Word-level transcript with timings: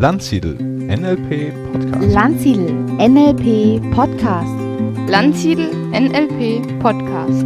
Landsiedel 0.00 0.54
NLP 0.54 1.52
Podcast. 1.72 2.14
Landsiedel 2.14 2.72
NLP 2.98 3.80
Podcast. 3.92 4.54
Landsiedel 5.08 5.70
NLP 5.90 6.78
Podcast. 6.78 7.44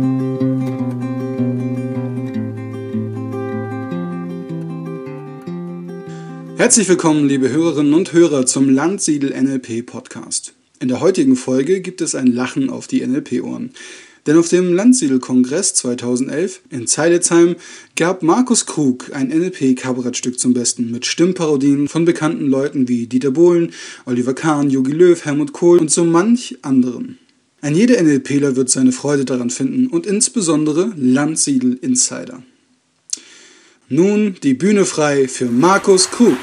Herzlich 6.59 6.89
willkommen, 6.91 7.27
liebe 7.27 7.49
Hörerinnen 7.49 7.95
und 7.95 8.13
Hörer, 8.13 8.45
zum 8.45 8.69
Landsiedel 8.69 9.31
NLP 9.31 9.87
Podcast. 9.87 10.53
In 10.81 10.89
der 10.89 11.01
heutigen 11.01 11.37
Folge 11.37 11.81
gibt 11.81 12.03
es 12.03 12.15
ein 12.15 12.27
Lachen 12.27 12.69
auf 12.69 12.87
die 12.89 13.07
NLP-Ohren. 13.07 13.71
Denn 14.27 14.37
auf 14.37 14.49
dem 14.49 14.73
Landsiedel-Kongress 14.73 15.75
2011 15.75 16.61
in 16.71 16.87
Zeilitzheim 16.87 17.57
gab 17.97 18.23
Markus 18.23 18.67
Krug 18.67 19.11
ein 19.13 19.29
NLP-Kabarettstück 19.29 20.39
zum 20.39 20.55
Besten 20.55 20.93
mit 20.93 21.07
Stimmparodien 21.07 21.89
von 21.89 22.05
bekannten 22.05 22.47
Leuten 22.47 22.87
wie 22.87 23.09
Dieter 23.09 23.33
Bohlen, 23.33 23.73
Oliver 24.07 24.35
Kahn, 24.35 24.71
Jogi 24.71 24.93
Löw, 24.93 25.25
Helmut 25.25 25.53
Kohl 25.53 25.79
und 25.79 25.91
so 25.91 26.05
manch 26.05 26.57
anderen. 26.63 27.19
Ein 27.61 27.75
jeder 27.75 28.01
NLPler 28.01 28.55
wird 28.55 28.71
seine 28.71 28.93
Freude 28.93 29.25
daran 29.25 29.51
finden 29.51 29.89
und 29.89 30.07
insbesondere 30.07 30.93
Landsiedel-Insider. 30.97 32.43
Nun 33.89 34.37
die 34.43 34.55
Bühne 34.55 34.85
frei 34.85 35.29
für 35.29 35.47
Markus 35.47 36.11
Krug. 36.11 36.39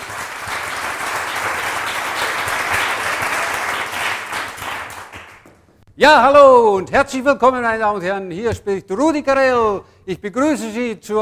Ja, 6.02 6.23
hallo 6.23 6.77
und 6.77 6.94
herzlich 6.94 7.26
willkommen, 7.26 7.62
meine 7.62 7.80
Damen 7.80 7.98
und 7.98 8.02
Herren. 8.02 8.31
Hier 8.31 8.53
spricht 8.53 8.90
Rudi 8.90 9.21
Carell. 9.21 9.81
Ich 10.05 10.21
begrüße 10.21 10.71
Sie 10.71 10.98
zu 10.98 11.20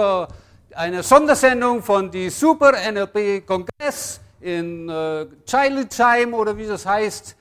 einer 0.76 1.01
Sondersendung 1.01 1.82
von 1.82 2.12
die 2.12 2.29
Super 2.29 2.74
NLP 2.91 3.43
Kongress 3.48 4.20
in 4.40 4.88
äh, 4.88 5.26
Childtime 5.48 6.38
oder 6.38 6.55
wie 6.55 6.68
das 6.68 6.85
heißt. 6.85 7.35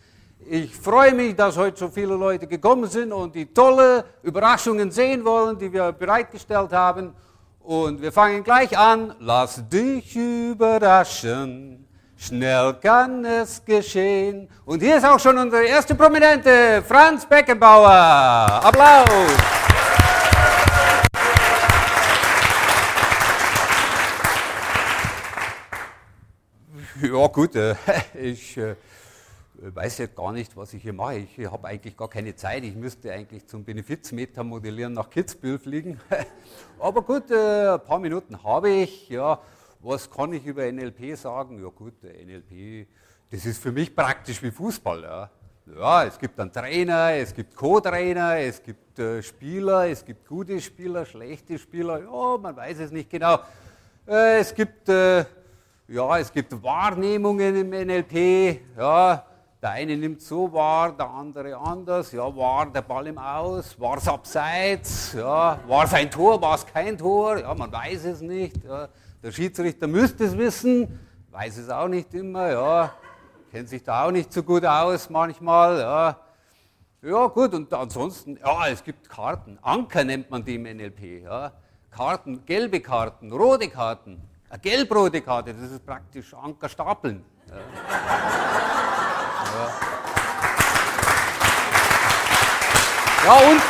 Ich 0.48 0.75
freue 0.75 1.12
mich, 1.12 1.36
dass 1.36 1.58
heute 1.58 1.78
so 1.78 1.88
viele 1.91 2.14
Leute 2.14 2.47
gekommen 2.47 2.88
sind 2.88 3.12
und 3.12 3.34
die 3.34 3.53
tolle 3.53 4.06
Überraschungen 4.22 4.91
sehen 4.91 5.22
wollen, 5.22 5.58
die 5.58 5.70
wir 5.70 5.92
bereitgestellt 5.92 6.72
haben. 6.72 7.12
Und 7.60 8.00
wir 8.00 8.12
fangen 8.12 8.44
gleich 8.44 8.78
an. 8.78 9.14
Lass 9.20 9.62
dich 9.69 10.16
überraschen. 10.16 11.85
Schnell 12.19 12.75
kann 12.83 13.25
es 13.25 13.62
geschehen. 13.64 14.48
Und 14.64 14.83
hier 14.83 14.97
ist 14.97 15.05
auch 15.05 15.20
schon 15.20 15.36
unsere 15.36 15.64
erste 15.64 15.95
Prominente, 15.95 16.83
Franz 16.86 17.27
Beckenbauer. 17.27 17.91
Applaus. 17.91 19.06
Ja 27.03 27.27
gut, 27.27 27.55
äh, 27.55 27.75
ich 28.19 28.56
äh, 28.56 28.75
weiß 29.59 29.98
jetzt 29.98 30.17
gar 30.17 30.33
nicht, 30.33 30.56
was 30.56 30.72
ich 30.72 30.83
hier 30.83 30.94
mache. 30.94 31.19
Ich 31.19 31.47
habe 31.47 31.69
eigentlich 31.69 31.94
gar 31.97 32.09
keine 32.09 32.34
Zeit. 32.34 32.64
Ich 32.64 32.75
müsste 32.75 33.12
eigentlich 33.12 33.47
zum 33.47 33.64
Benefizmeter 33.64 34.42
modellieren 34.42 34.94
nach 34.94 35.11
Kitzbühel 35.11 35.59
fliegen. 35.59 36.00
Aber 36.78 37.03
gut, 37.03 37.31
äh, 37.31 37.75
ein 37.75 37.84
paar 37.84 37.98
Minuten 37.98 38.42
habe 38.42 38.70
ich. 38.70 39.11
Ja, 39.11 39.39
was 39.86 40.10
kann 40.10 40.32
ich 40.32 40.44
über 40.44 40.70
NLP 40.70 41.16
sagen? 41.16 41.62
Ja 41.62 41.68
gut, 41.68 42.02
NLP, 42.02 42.88
das 43.30 43.46
ist 43.46 43.62
für 43.62 43.70
mich 43.70 43.94
praktisch 43.94 44.42
wie 44.42 44.50
Fußball. 44.50 45.02
Ja, 45.02 45.30
ja 45.76 46.04
es 46.04 46.18
gibt 46.18 46.38
einen 46.40 46.52
Trainer, 46.52 47.12
es 47.12 47.32
gibt 47.32 47.54
Co-Trainer, 47.54 48.38
es 48.38 48.60
gibt 48.60 48.98
äh, 48.98 49.22
Spieler, 49.22 49.88
es 49.88 50.04
gibt 50.04 50.26
gute 50.26 50.60
Spieler, 50.60 51.04
schlechte 51.04 51.56
Spieler. 51.56 52.02
Ja, 52.02 52.36
man 52.36 52.56
weiß 52.56 52.80
es 52.80 52.90
nicht 52.90 53.08
genau. 53.08 53.38
Äh, 54.08 54.40
es 54.40 54.52
gibt 54.52 54.88
äh, 54.88 55.24
ja, 55.88 56.18
es 56.18 56.32
gibt 56.32 56.60
Wahrnehmungen 56.64 57.54
im 57.54 57.70
NLP. 57.70 58.60
Ja, 58.76 59.25
der 59.62 59.71
eine 59.71 59.97
nimmt 59.97 60.21
so 60.21 60.53
wahr, 60.53 60.93
der 60.93 61.09
andere 61.09 61.56
anders. 61.56 62.12
Ja, 62.12 62.34
war 62.37 62.67
der 62.67 62.83
Ball 62.83 63.06
im 63.06 63.19
Aus? 63.19 63.78
War 63.81 63.97
es 63.97 64.06
abseits? 64.06 65.15
Ja, 65.15 65.59
war 65.67 65.84
es 65.84 65.94
ein 65.94 66.11
Tor? 66.11 66.41
War 66.41 66.55
es 66.55 66.67
kein 66.67 66.99
Tor? 66.99 67.39
Ja, 67.39 67.55
man 67.55 67.72
weiß 67.72 68.05
es 68.05 68.21
nicht. 68.21 68.62
Ja. 68.65 68.89
Der 69.22 69.33
Schiedsrichter 69.33 69.87
müsste 69.87 70.25
es 70.25 70.37
wissen, 70.37 71.00
weiß 71.31 71.56
es 71.56 71.71
auch 71.71 71.89
nicht 71.89 72.12
immer. 72.15 72.50
Ja, 72.50 72.93
kennt 73.50 73.69
sich 73.69 73.83
da 73.83 74.05
auch 74.05 74.11
nicht 74.11 74.33
so 74.33 74.43
gut 74.43 74.65
aus 74.65 75.09
manchmal. 75.09 75.81
Ja, 75.81 76.21
ja 77.03 77.27
gut, 77.28 77.55
und 77.55 77.73
ansonsten, 77.73 78.37
ja, 78.37 78.69
es 78.69 78.84
gibt 78.84 79.09
Karten. 79.09 79.59
Anker 79.62 80.05
nennt 80.05 80.31
man 80.31 80.44
die 80.44 80.56
im 80.56 80.65
NLP. 80.65 81.23
Ja. 81.23 81.53
Karten, 81.91 82.44
gelbe 82.44 82.81
Karten, 82.81 83.33
rote 83.33 83.69
Karten. 83.71 84.21
Eine 84.50 84.61
gelb-rote 84.61 85.23
Karte, 85.23 85.55
das 85.55 85.71
ist 85.71 85.84
praktisch 85.84 86.34
Anker 86.34 86.69
stapeln. 86.69 87.25
Ja. 87.49 88.83
Ja, 93.25 93.33
und, 93.33 93.62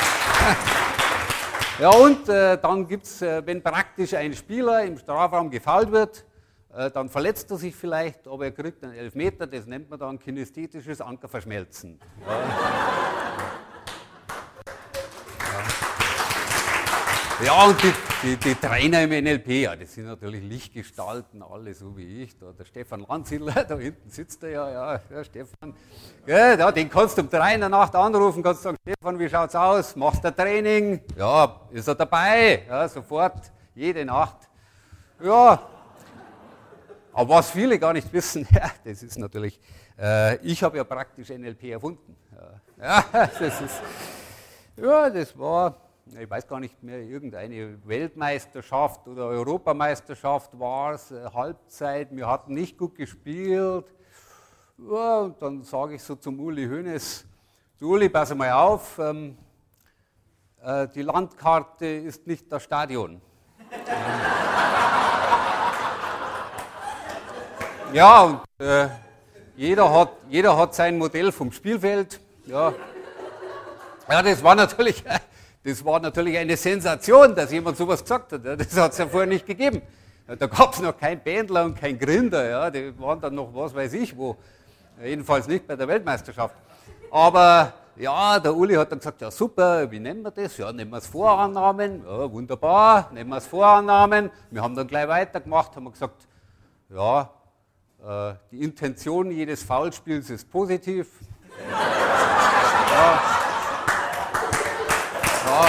ja, 1.81 1.91
und 1.91 2.29
äh, 2.29 2.59
dann 2.59 2.87
gibt 2.87 3.07
es, 3.07 3.23
äh, 3.23 3.41
wenn 3.47 3.63
praktisch 3.63 4.13
ein 4.15 4.35
Spieler 4.35 4.85
im 4.85 4.99
Strafraum 4.99 5.51
gefault 5.51 5.91
wird, 5.91 6.27
äh, 6.75 6.91
dann 6.91 7.09
verletzt 7.09 7.51
er 7.51 7.57
sich 7.57 7.75
vielleicht, 7.75 8.29
aber 8.29 8.45
er 8.45 8.53
kriegt 8.53 8.85
einen 8.85 8.95
Elfmeter, 8.95 9.47
das 9.47 9.67
nennt 9.67 9.89
man 9.89 9.99
dann 9.99 10.19
kinästhetisches 10.19 11.01
Ankerverschmelzen. 11.01 11.99
Ja. 12.27 13.26
Ja, 17.45 17.67
und 17.67 17.77
die, 17.83 17.93
die, 18.23 18.37
die, 18.39 18.55
Trainer 18.55 19.03
im 19.03 19.11
NLP, 19.11 19.49
ja, 19.49 19.77
das 19.77 19.93
sind 19.93 20.07
natürlich 20.07 20.43
Lichtgestalten, 20.43 21.43
alle 21.43 21.75
so 21.75 21.95
wie 21.95 22.23
ich. 22.23 22.39
Da, 22.39 22.53
der 22.53 22.65
Stefan 22.65 23.05
Landsiedler, 23.07 23.65
da 23.69 23.77
hinten 23.77 24.09
sitzt 24.09 24.43
er 24.43 24.51
ja, 24.51 24.71
ja, 24.71 25.01
ja 25.11 25.23
Stefan. 25.23 25.75
Ja, 26.27 26.55
ja, 26.55 26.73
den 26.73 26.89
kannst 26.89 27.19
du 27.19 27.23
um 27.23 27.29
drei 27.29 27.53
in 27.53 27.61
der 27.61 27.69
Nacht 27.69 27.95
anrufen, 27.95 28.43
kannst 28.43 28.63
sagen, 28.63 28.79
Stefan, 28.81 29.19
wie 29.19 29.29
schaut's 29.29 29.55
aus? 29.55 29.95
Machst 29.97 30.25
du 30.25 30.35
Training? 30.35 31.03
Ja, 31.15 31.61
ist 31.73 31.87
er 31.87 31.95
dabei? 31.95 32.63
Ja, 32.67 32.89
sofort, 32.89 33.53
jede 33.75 34.03
Nacht. 34.07 34.49
Ja, 35.23 35.61
aber 37.13 37.29
was 37.35 37.51
viele 37.51 37.79
gar 37.79 37.93
nicht 37.93 38.11
wissen, 38.15 38.49
ja, 38.55 38.71
das 38.83 39.03
ist 39.03 39.19
natürlich, 39.19 39.61
äh, 39.99 40.37
ich 40.37 40.63
habe 40.63 40.79
ja 40.79 40.85
praktisch 40.85 41.29
NLP 41.29 41.65
erfunden. 41.65 42.17
Ja, 42.81 43.05
ja 43.13 43.29
das 43.39 43.61
ist, 43.61 43.83
ja, 44.79 45.11
das 45.11 45.39
war 45.39 45.86
ich 46.15 46.31
weiß 46.31 46.47
gar 46.47 46.61
nicht 46.61 46.81
mehr, 46.83 47.01
irgendeine 47.01 47.79
Weltmeisterschaft 47.87 49.07
oder 49.09 49.27
Europameisterschaft 49.27 50.59
war 50.59 50.95
es, 50.95 51.11
äh, 51.11 51.29
Halbzeit, 51.35 52.15
wir 52.15 52.29
hatten 52.29 52.55
nicht 52.55 52.79
gut 52.79 52.95
gespielt. 52.95 53.87
Ja, 54.79 55.23
und 55.23 55.43
dann 55.43 55.65
sage 55.65 55.95
ich 55.95 56.03
so 56.03 56.15
zum 56.15 56.39
Uli 56.39 56.67
Hoeneß, 56.67 57.25
du 57.79 57.95
Uli, 57.95 58.09
pass 58.09 58.33
mal 58.35 58.53
auf, 58.53 58.99
ähm, 58.99 59.37
äh, 60.63 60.87
die 60.89 61.03
Landkarte 61.03 61.87
ist 61.87 62.27
nicht 62.27 62.51
das 62.53 62.63
Stadion. 62.63 63.21
ja, 67.93 68.23
und 68.23 68.41
äh, 68.59 68.89
jeder, 69.57 69.93
hat, 69.93 70.13
jeder 70.29 70.57
hat 70.57 70.75
sein 70.75 70.99
Modell 70.99 71.33
vom 71.33 71.51
Spielfeld. 71.51 72.21
Ja, 72.45 72.73
ja 74.09 74.23
das 74.23 74.45
war 74.45 74.55
natürlich 74.55 75.03
das 75.67 75.85
war 75.85 75.99
natürlich 75.99 76.39
eine 76.39 76.57
Sensation, 76.57 77.35
dass 77.35 77.51
jemand 77.51 77.77
sowas 77.77 78.01
gesagt 78.01 78.33
hat. 78.33 78.45
Das 78.45 78.77
hat 78.77 78.93
es 78.93 78.99
ja 78.99 79.07
vorher 79.09 79.27
nicht 79.27 79.45
gegeben. 79.45 79.83
Da 80.27 80.47
gab 80.47 80.73
es 80.73 80.81
noch 80.81 80.97
kein 80.97 81.19
Bändler 81.19 81.65
und 81.65 81.77
kein 81.77 81.99
Grinder. 81.99 82.49
Ja. 82.49 82.71
Die 82.71 82.97
waren 83.01 83.21
dann 83.21 83.35
noch 83.35 83.53
was 83.53 83.75
weiß 83.75 83.93
ich 83.95 84.17
wo. 84.17 84.37
Jedenfalls 85.03 85.49
nicht 85.49 85.67
bei 85.67 85.75
der 85.75 85.89
Weltmeisterschaft. 85.89 86.55
Aber 87.11 87.73
ja, 87.97 88.39
der 88.39 88.55
Uli 88.55 88.75
hat 88.75 88.93
dann 88.93 89.01
gesagt, 89.01 89.21
ja 89.21 89.29
super, 89.29 89.91
wie 89.91 89.99
nennen 89.99 90.23
wir 90.23 90.31
das? 90.31 90.57
Ja, 90.57 90.73
nehmen 90.73 90.93
wir 90.93 90.99
es 90.99 91.09
Vorannahmen. 91.09 92.05
Ja, 92.07 92.31
wunderbar, 92.31 93.11
nehmen 93.13 93.31
wir 93.31 93.39
es 93.39 93.47
Vorannahmen. 93.49 94.31
Wir 94.53 94.63
haben 94.63 94.77
dann 94.77 94.87
gleich 94.87 95.09
weitergemacht, 95.09 95.75
haben 95.75 95.91
gesagt, 95.91 96.29
ja, 96.91 97.31
äh, 98.07 98.35
die 98.53 98.63
Intention 98.63 99.33
jedes 99.33 99.65
Foulspiels 99.65 100.31
ist 100.31 100.49
positiv. 100.49 101.09
Ja. 102.89 103.56
Ja. 105.57 105.69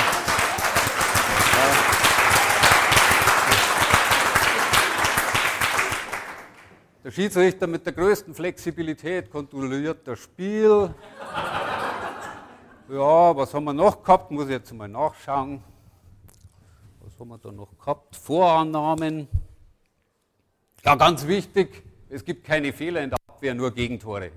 Der 7.05 7.11
Schiedsrichter 7.11 7.67
mit 7.67 7.85
der 7.85 7.93
größten 7.93 8.35
Flexibilität 8.35 9.31
kontrolliert 9.31 10.05
das 10.05 10.19
Spiel. 10.19 10.93
Ja, 12.89 13.35
was 13.35 13.53
haben 13.53 13.63
wir 13.63 13.73
noch 13.73 14.03
gehabt? 14.03 14.29
Muss 14.29 14.45
ich 14.45 14.51
jetzt 14.51 14.73
mal 14.73 14.89
nachschauen. 14.89 15.63
Was 16.99 17.17
haben 17.17 17.29
wir 17.29 17.37
da 17.37 17.51
noch 17.53 17.77
gehabt? 17.79 18.13
Vorannahmen. 18.17 19.29
Ja, 20.83 20.95
ganz 20.95 21.25
wichtig, 21.25 21.83
es 22.09 22.25
gibt 22.25 22.45
keine 22.45 22.73
Fehler 22.73 23.03
in 23.03 23.11
der 23.11 23.19
Abwehr, 23.27 23.55
nur 23.55 23.71
Gegentore. 23.73 24.31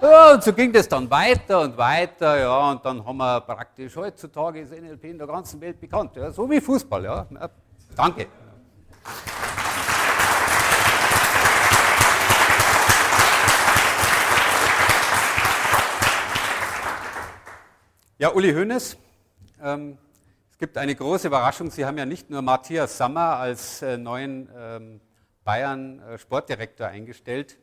Ja. 0.00 0.34
Und 0.34 0.42
so 0.42 0.52
ging 0.52 0.72
das 0.72 0.88
dann 0.88 1.10
weiter 1.10 1.62
und 1.62 1.76
weiter, 1.76 2.38
ja, 2.38 2.70
und 2.70 2.84
dann 2.84 3.04
haben 3.04 3.16
wir 3.16 3.40
praktisch 3.40 3.96
heutzutage 3.96 4.60
ist 4.60 4.72
NLP 4.72 5.04
in 5.04 5.18
der 5.18 5.26
ganzen 5.26 5.60
Welt 5.60 5.80
bekannt, 5.80 6.16
ja, 6.16 6.30
so 6.30 6.50
wie 6.50 6.60
Fußball, 6.60 7.04
ja. 7.04 7.26
ja 7.30 7.50
danke. 7.96 8.26
Ja, 18.18 18.32
Uli 18.32 18.52
Hoeneß, 18.52 18.96
ähm, 19.62 19.98
es 20.50 20.58
gibt 20.58 20.78
eine 20.78 20.94
große 20.94 21.26
Überraschung. 21.26 21.70
Sie 21.70 21.84
haben 21.84 21.98
ja 21.98 22.06
nicht 22.06 22.30
nur 22.30 22.40
Matthias 22.40 22.96
Sammer 22.96 23.36
als 23.36 23.82
äh, 23.82 23.98
neuen 23.98 24.48
ähm, 24.56 25.00
Bayern-Sportdirektor 25.44 26.86
äh, 26.86 26.90
eingestellt, 26.90 27.58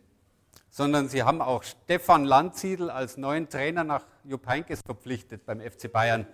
sondern 0.70 1.08
Sie 1.08 1.24
haben 1.24 1.42
auch 1.42 1.64
Stefan 1.64 2.26
Landsiedel 2.26 2.90
als 2.90 3.18
neuen 3.18 3.48
Trainer 3.50 3.84
nach 3.84 4.06
Jupp 4.24 4.48
Heynckes 4.48 4.82
verpflichtet 4.86 5.46
beim 5.46 5.62
FC 5.62 5.92
Bayern. 5.92 6.26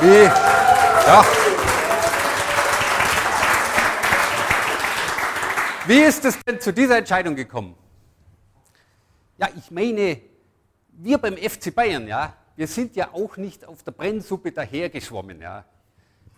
Wie, 0.00 0.24
ja. 0.24 1.24
Wie 5.86 6.00
ist 6.00 6.24
es 6.24 6.38
denn 6.40 6.60
zu 6.60 6.72
dieser 6.72 6.96
Entscheidung 6.96 7.36
gekommen? 7.36 7.76
Ja, 9.36 9.48
ich 9.58 9.70
meine, 9.70 10.20
wir 10.92 11.18
beim 11.18 11.36
FC 11.36 11.74
Bayern, 11.74 12.08
ja, 12.08 12.34
wir 12.56 12.66
sind 12.66 12.96
ja 12.96 13.10
auch 13.12 13.36
nicht 13.36 13.66
auf 13.66 13.82
der 13.82 13.92
Brennsuppe 13.92 14.52
dahergeschwommen. 14.52 15.40
Ja. 15.40 15.64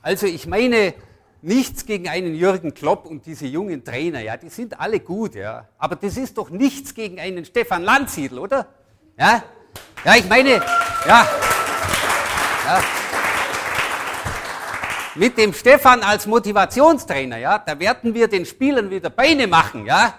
Also 0.02 0.26
ich 0.26 0.46
meine, 0.46 0.94
nichts 1.46 1.86
gegen 1.86 2.08
einen 2.08 2.34
Jürgen 2.34 2.74
Klopp 2.74 3.06
und 3.06 3.24
diese 3.24 3.46
jungen 3.46 3.84
Trainer, 3.84 4.20
ja, 4.20 4.36
die 4.36 4.48
sind 4.48 4.78
alle 4.80 4.98
gut, 4.98 5.36
ja. 5.36 5.68
Aber 5.78 5.94
das 5.94 6.16
ist 6.16 6.36
doch 6.36 6.50
nichts 6.50 6.92
gegen 6.92 7.20
einen 7.20 7.44
Stefan 7.44 7.84
Landsiedel, 7.84 8.40
oder? 8.40 8.66
Ja, 9.16 9.44
ja 10.04 10.14
ich 10.16 10.28
meine, 10.28 10.54
ja, 11.06 11.28
ja. 12.66 12.82
Mit 15.14 15.38
dem 15.38 15.54
Stefan 15.54 16.02
als 16.02 16.26
Motivationstrainer, 16.26 17.38
ja, 17.38 17.58
da 17.58 17.78
werden 17.78 18.12
wir 18.12 18.26
den 18.26 18.44
Spielern 18.44 18.90
wieder 18.90 19.08
Beine 19.08 19.46
machen, 19.46 19.86
ja. 19.86 20.14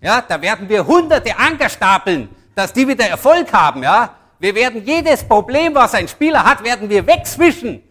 Ja, 0.00 0.20
da 0.20 0.42
werden 0.42 0.68
wir 0.68 0.84
hunderte 0.84 1.38
Anker 1.38 1.68
stapeln, 1.68 2.28
dass 2.56 2.72
die 2.72 2.88
wieder 2.88 3.06
Erfolg 3.06 3.52
haben, 3.52 3.84
ja. 3.84 4.16
Wir 4.40 4.52
werden 4.56 4.84
jedes 4.84 5.22
Problem, 5.22 5.76
was 5.76 5.94
ein 5.94 6.08
Spieler 6.08 6.42
hat, 6.44 6.64
werden 6.64 6.90
wir 6.90 7.06
wegzwischen. 7.06 7.84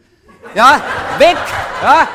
Ja, 0.53 0.81
weg, 1.17 1.38
ja. 1.81 2.07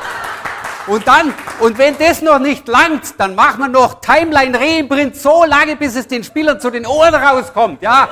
Und 0.87 1.05
dann, 1.05 1.33
und 1.59 1.77
wenn 1.77 1.97
das 1.97 2.21
noch 2.21 2.39
nicht 2.39 2.67
langt, 2.67 3.19
dann 3.19 3.35
machen 3.35 3.59
wir 3.59 3.67
noch 3.67 3.99
Timeline 3.99 4.57
Reimprint 4.57 5.17
so 5.17 5.43
lange, 5.43 5.75
bis 5.75 5.95
es 5.95 6.07
den 6.07 6.23
Spielern 6.23 6.61
zu 6.61 6.69
den 6.69 6.85
Ohren 6.85 7.13
rauskommt, 7.13 7.81
ja. 7.81 8.07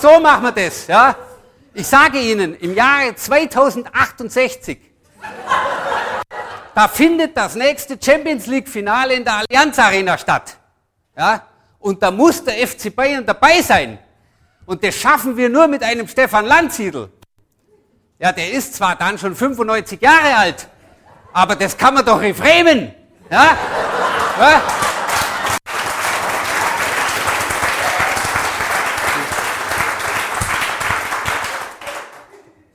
So 0.00 0.20
machen 0.20 0.44
wir 0.44 0.52
das, 0.52 0.86
ja. 0.86 1.16
Ich 1.74 1.88
sage 1.88 2.18
Ihnen, 2.18 2.54
im 2.54 2.74
Jahre 2.74 3.16
2068, 3.16 4.78
da 6.74 6.88
findet 6.88 7.36
das 7.36 7.56
nächste 7.56 7.98
Champions 8.00 8.46
League 8.46 8.68
Finale 8.68 9.14
in 9.14 9.24
der 9.24 9.38
Allianz 9.38 9.78
Arena 9.80 10.16
statt, 10.16 10.56
ja. 11.16 11.42
Und 11.80 12.00
da 12.00 12.12
muss 12.12 12.44
der 12.44 12.66
FC 12.66 12.94
Bayern 12.94 13.26
dabei 13.26 13.60
sein. 13.62 13.98
Und 14.66 14.84
das 14.84 14.94
schaffen 14.94 15.36
wir 15.36 15.48
nur 15.48 15.66
mit 15.66 15.82
einem 15.82 16.06
Stefan 16.06 16.44
Landsiedel. 16.44 17.10
Ja, 18.20 18.30
der 18.30 18.52
ist 18.52 18.74
zwar 18.74 18.94
dann 18.94 19.18
schon 19.18 19.34
95 19.34 20.00
Jahre 20.00 20.36
alt, 20.36 20.68
aber 21.32 21.56
das 21.56 21.76
kann 21.76 21.94
man 21.94 22.04
doch 22.04 22.20
reframen. 22.20 22.94
Ja? 23.30 23.56
ja? 24.38 24.62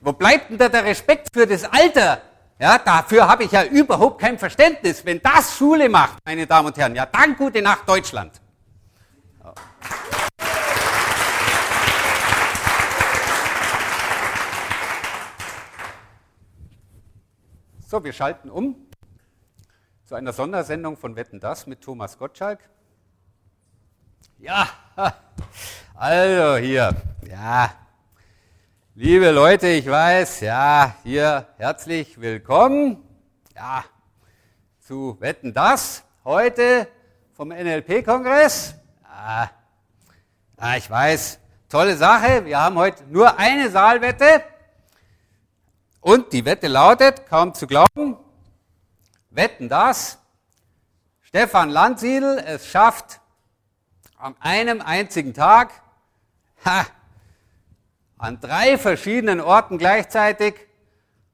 Wo 0.02 0.14
bleibt 0.14 0.52
denn 0.52 0.58
da 0.58 0.70
der 0.70 0.86
Respekt 0.86 1.30
für 1.34 1.48
das 1.48 1.64
Alter? 1.64 2.22
Ja, 2.60 2.78
dafür 2.78 3.28
habe 3.28 3.44
ich 3.44 3.52
ja 3.52 3.64
überhaupt 3.64 4.22
kein 4.22 4.38
Verständnis. 4.38 5.04
Wenn 5.04 5.20
das 5.22 5.58
Schule 5.58 5.90
macht, 5.90 6.20
meine 6.24 6.48
Damen 6.48 6.68
und 6.68 6.78
Herren, 6.78 6.96
ja, 6.96 7.06
dann 7.06 7.36
gute 7.36 7.62
Nacht 7.62 7.90
Deutschland. 7.90 8.40
So, 17.96 18.04
wir 18.04 18.12
schalten 18.12 18.50
um 18.50 18.76
zu 20.04 20.16
einer 20.16 20.34
Sondersendung 20.34 20.98
von 20.98 21.16
Wetten 21.16 21.40
das 21.40 21.66
mit 21.66 21.80
Thomas 21.80 22.18
Gottschalk. 22.18 22.60
Ja, 24.38 24.68
also 25.96 26.58
hier, 26.58 26.94
ja, 27.26 27.74
liebe 28.96 29.32
Leute, 29.32 29.68
ich 29.68 29.90
weiß, 29.90 30.42
ja, 30.42 30.98
hier 31.04 31.48
herzlich 31.56 32.20
willkommen, 32.20 33.02
ja, 33.56 33.86
zu 34.82 35.16
Wetten 35.22 35.54
das 35.54 36.04
heute 36.26 36.90
vom 37.32 37.48
NLP-Kongress. 37.48 38.76
Ja, 39.06 40.76
ich 40.76 40.90
weiß, 40.90 41.40
tolle 41.70 41.96
Sache. 41.96 42.44
Wir 42.44 42.60
haben 42.60 42.76
heute 42.76 43.06
nur 43.06 43.40
eine 43.40 43.70
Saalwette. 43.70 44.44
Und 46.06 46.34
die 46.34 46.46
Wette 46.46 46.68
lautet, 46.68 47.26
kaum 47.26 47.56
zu 47.56 47.66
glauben, 47.66 48.16
wetten 49.32 49.70
das, 49.70 50.20
Stefan 51.24 51.72
Landsiedel 51.72 52.38
es 52.46 52.68
schafft, 52.68 53.22
an 54.20 54.36
einem 54.40 54.82
einzigen 54.82 55.34
Tag 55.34 55.72
ha, 56.64 56.86
an 58.20 58.40
drei 58.40 58.78
verschiedenen 58.78 59.42
Orten 59.42 59.80
gleichzeitig 59.80 60.54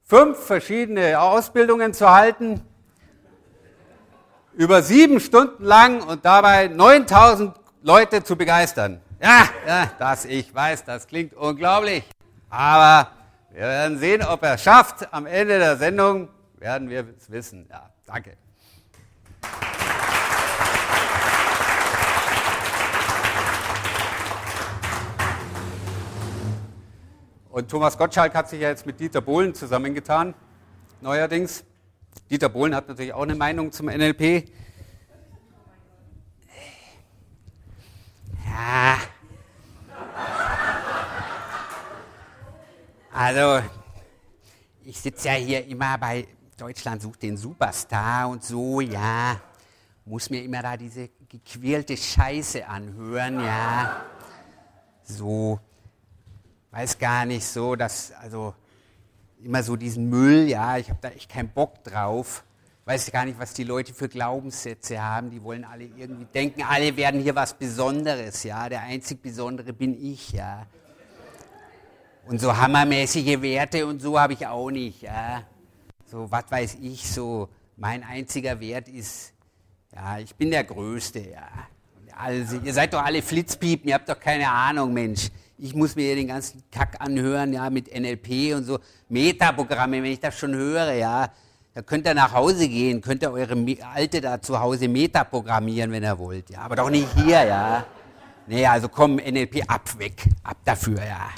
fünf 0.04 0.42
verschiedene 0.42 1.20
Ausbildungen 1.20 1.92
zu 1.92 2.10
halten, 2.10 2.66
über 4.54 4.80
sieben 4.80 5.20
Stunden 5.20 5.64
lang 5.64 6.02
und 6.02 6.24
dabei 6.24 6.68
9000 6.68 7.54
Leute 7.82 8.24
zu 8.24 8.36
begeistern. 8.36 9.02
Ja, 9.20 9.50
ja, 9.66 9.90
das 9.98 10.24
ich 10.24 10.54
weiß, 10.54 10.86
das 10.86 11.06
klingt 11.06 11.34
unglaublich, 11.34 12.04
aber 12.48 13.10
wir 13.52 13.60
werden 13.60 13.98
sehen, 13.98 14.22
ob 14.22 14.42
er 14.42 14.54
es 14.54 14.62
schafft. 14.62 15.12
Am 15.12 15.26
Ende 15.26 15.58
der 15.58 15.76
Sendung 15.76 16.28
werden 16.58 16.88
wir 16.88 17.06
es 17.18 17.30
wissen. 17.30 17.66
Ja, 17.68 17.90
danke. 18.06 18.36
Und 27.50 27.70
Thomas 27.70 27.98
Gottschalk 27.98 28.34
hat 28.34 28.48
sich 28.48 28.62
ja 28.62 28.70
jetzt 28.70 28.86
mit 28.86 28.98
Dieter 28.98 29.20
Bohlen 29.20 29.54
zusammengetan, 29.54 30.32
neuerdings. 31.02 31.64
Dieter 32.30 32.48
Bohlen 32.48 32.74
hat 32.74 32.88
natürlich 32.88 33.12
auch 33.12 33.24
eine 33.24 33.34
Meinung 33.34 33.70
zum 33.70 33.86
NLP. 33.86 34.48
Ja, 38.46 38.96
Also, 43.14 43.62
ich 44.84 44.98
sitze 44.98 45.28
ja 45.28 45.34
hier 45.34 45.66
immer 45.66 45.98
bei 45.98 46.26
Deutschland 46.56 47.02
sucht 47.02 47.22
den 47.22 47.36
Superstar 47.36 48.30
und 48.30 48.42
so, 48.42 48.80
ja. 48.80 49.38
Muss 50.06 50.30
mir 50.30 50.42
immer 50.42 50.62
da 50.62 50.78
diese 50.78 51.10
gequälte 51.28 51.94
Scheiße 51.94 52.66
anhören, 52.66 53.40
ja. 53.40 54.06
So, 55.04 55.60
weiß 56.70 56.98
gar 56.98 57.26
nicht 57.26 57.44
so, 57.44 57.76
dass, 57.76 58.12
also, 58.12 58.54
immer 59.44 59.62
so 59.62 59.76
diesen 59.76 60.08
Müll, 60.08 60.48
ja, 60.48 60.78
ich 60.78 60.88
habe 60.88 60.98
da 61.02 61.08
echt 61.10 61.30
keinen 61.30 61.50
Bock 61.50 61.84
drauf. 61.84 62.44
Weiß 62.86 63.12
gar 63.12 63.26
nicht, 63.26 63.38
was 63.38 63.52
die 63.52 63.64
Leute 63.64 63.92
für 63.92 64.08
Glaubenssätze 64.08 65.00
haben. 65.02 65.30
Die 65.30 65.42
wollen 65.42 65.64
alle 65.64 65.84
irgendwie 65.84 66.24
denken, 66.24 66.62
alle 66.62 66.96
werden 66.96 67.20
hier 67.20 67.34
was 67.34 67.52
Besonderes, 67.54 68.42
ja. 68.42 68.70
Der 68.70 68.80
einzig 68.80 69.20
Besondere 69.20 69.74
bin 69.74 70.02
ich, 70.02 70.32
ja. 70.32 70.66
Und 72.26 72.40
so 72.40 72.56
hammermäßige 72.56 73.42
Werte 73.42 73.86
und 73.86 74.00
so 74.00 74.18
habe 74.18 74.32
ich 74.34 74.46
auch 74.46 74.70
nicht. 74.70 75.02
Ja. 75.02 75.42
So, 76.06 76.30
was 76.30 76.44
weiß 76.50 76.78
ich, 76.80 77.10
so 77.10 77.48
mein 77.76 78.04
einziger 78.04 78.60
Wert 78.60 78.88
ist, 78.88 79.32
ja, 79.94 80.18
ich 80.18 80.34
bin 80.34 80.50
der 80.50 80.64
Größte, 80.64 81.20
ja. 81.20 81.48
Also, 82.16 82.58
ihr 82.62 82.72
seid 82.72 82.92
doch 82.92 83.02
alle 83.02 83.22
Flitzpiepen, 83.22 83.88
ihr 83.88 83.94
habt 83.94 84.08
doch 84.08 84.20
keine 84.20 84.48
Ahnung, 84.48 84.92
Mensch. 84.92 85.30
Ich 85.58 85.74
muss 85.74 85.96
mir 85.96 86.14
den 86.14 86.28
ganzen 86.28 86.62
Kack 86.70 86.96
anhören, 86.98 87.52
ja, 87.52 87.70
mit 87.70 87.92
NLP 87.92 88.54
und 88.54 88.64
so. 88.64 88.78
Metaprogramme, 89.08 90.02
wenn 90.02 90.12
ich 90.12 90.20
das 90.20 90.38
schon 90.38 90.54
höre, 90.54 90.92
ja. 90.92 91.30
Da 91.74 91.82
könnt 91.82 92.06
ihr 92.06 92.14
nach 92.14 92.32
Hause 92.32 92.68
gehen, 92.68 93.00
könnt 93.00 93.22
ihr 93.22 93.32
eure 93.32 93.56
Alte 93.94 94.20
da 94.20 94.40
zu 94.40 94.60
Hause 94.60 94.88
metaprogrammieren, 94.88 95.90
wenn 95.90 96.02
ihr 96.02 96.18
wollt, 96.18 96.50
ja. 96.50 96.60
Aber 96.60 96.76
doch 96.76 96.90
nicht 96.90 97.08
hier, 97.14 97.44
ja. 97.44 97.86
Nee, 98.46 98.66
also 98.66 98.88
komm, 98.88 99.16
NLP 99.16 99.62
ab, 99.66 99.98
weg, 99.98 100.28
ab 100.42 100.58
dafür, 100.64 101.02
ja. 101.04 101.30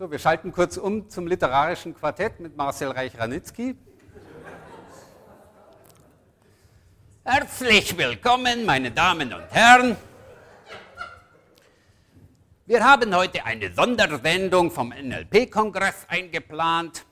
So, 0.00 0.10
wir 0.10 0.18
schalten 0.18 0.50
kurz 0.50 0.78
um 0.78 1.10
zum 1.10 1.26
literarischen 1.26 1.94
Quartett 1.94 2.40
mit 2.40 2.56
Marcel 2.56 2.90
Reich-Ranitzky. 2.90 3.76
Herzlich 7.22 7.98
willkommen, 7.98 8.64
meine 8.64 8.90
Damen 8.90 9.34
und 9.34 9.44
Herren. 9.50 9.98
Wir 12.64 12.82
haben 12.82 13.14
heute 13.14 13.44
eine 13.44 13.74
Sondersendung 13.74 14.70
vom 14.70 14.88
NLP-Kongress 14.88 16.06
eingeplant. 16.08 17.04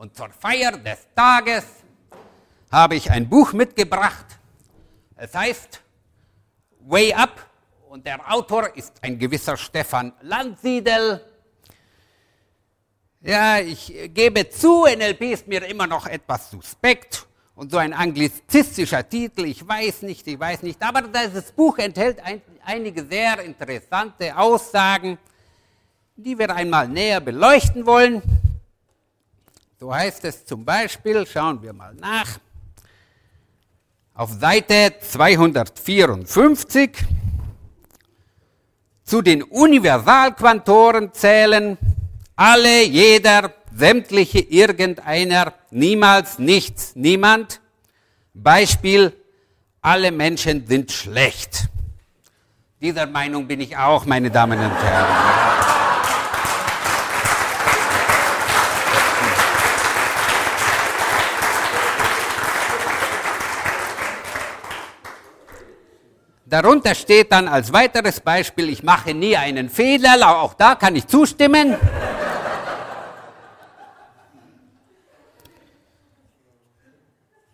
Und 0.00 0.16
zur 0.16 0.30
Feier 0.30 0.78
des 0.78 1.08
Tages 1.14 1.62
habe 2.72 2.94
ich 2.94 3.10
ein 3.10 3.28
Buch 3.28 3.52
mitgebracht. 3.52 4.24
Es 5.14 5.34
heißt 5.34 5.78
Way 6.86 7.12
Up 7.12 7.46
und 7.90 8.06
der 8.06 8.32
Autor 8.32 8.74
ist 8.74 8.94
ein 9.02 9.18
gewisser 9.18 9.58
Stefan 9.58 10.14
Landsiedel. 10.22 11.22
Ja, 13.20 13.58
ich 13.58 13.92
gebe 14.14 14.48
zu, 14.48 14.86
NLP 14.86 15.20
ist 15.32 15.46
mir 15.46 15.66
immer 15.66 15.86
noch 15.86 16.06
etwas 16.06 16.50
suspekt 16.50 17.26
und 17.54 17.70
so 17.70 17.76
ein 17.76 17.92
anglizistischer 17.92 19.06
Titel, 19.06 19.44
ich 19.44 19.68
weiß 19.68 20.00
nicht, 20.00 20.26
ich 20.26 20.40
weiß 20.40 20.62
nicht, 20.62 20.82
aber 20.82 21.02
dieses 21.02 21.52
Buch 21.52 21.76
enthält 21.76 22.20
ein, 22.20 22.40
einige 22.64 23.04
sehr 23.04 23.40
interessante 23.40 24.34
Aussagen, 24.34 25.18
die 26.16 26.38
wir 26.38 26.56
einmal 26.56 26.88
näher 26.88 27.20
beleuchten 27.20 27.84
wollen. 27.84 28.39
So 29.80 29.94
heißt 29.94 30.26
es 30.26 30.44
zum 30.44 30.62
Beispiel, 30.62 31.26
schauen 31.26 31.62
wir 31.62 31.72
mal 31.72 31.94
nach, 31.94 32.38
auf 34.12 34.30
Seite 34.38 34.92
254, 35.00 36.98
zu 39.04 39.22
den 39.22 39.42
Universalquantoren 39.42 41.14
zählen 41.14 41.78
alle, 42.36 42.84
jeder, 42.84 43.54
sämtliche, 43.74 44.40
irgendeiner, 44.40 45.54
niemals, 45.70 46.38
nichts, 46.38 46.94
niemand. 46.94 47.62
Beispiel, 48.34 49.14
alle 49.80 50.12
Menschen 50.12 50.66
sind 50.66 50.92
schlecht. 50.92 51.70
Dieser 52.82 53.06
Meinung 53.06 53.48
bin 53.48 53.62
ich 53.62 53.74
auch, 53.78 54.04
meine 54.04 54.30
Damen 54.30 54.58
und 54.58 54.74
Herren. 54.74 55.49
Darunter 66.50 66.96
steht 66.96 67.30
dann 67.30 67.46
als 67.46 67.72
weiteres 67.72 68.18
Beispiel, 68.18 68.70
ich 68.70 68.82
mache 68.82 69.14
nie 69.14 69.36
einen 69.36 69.70
Fehler, 69.70 70.36
auch 70.36 70.54
da 70.54 70.74
kann 70.74 70.96
ich 70.96 71.06
zustimmen. 71.06 71.76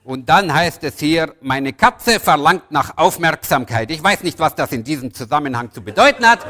Und 0.03 0.27
dann 0.27 0.51
heißt 0.51 0.83
es 0.85 0.99
hier, 0.99 1.35
meine 1.43 1.75
Katze 1.75 2.19
verlangt 2.19 2.71
nach 2.71 2.97
Aufmerksamkeit. 2.97 3.91
Ich 3.91 4.03
weiß 4.03 4.23
nicht, 4.23 4.39
was 4.39 4.55
das 4.55 4.73
in 4.73 4.83
diesem 4.83 5.13
Zusammenhang 5.13 5.71
zu 5.71 5.83
bedeuten 5.83 6.27
hat. 6.27 6.47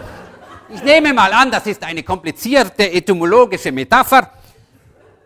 Ich 0.72 0.84
nehme 0.84 1.12
mal 1.12 1.32
an, 1.32 1.50
das 1.50 1.66
ist 1.66 1.82
eine 1.82 2.04
komplizierte 2.04 2.92
etymologische 2.92 3.72
Metapher, 3.72 4.30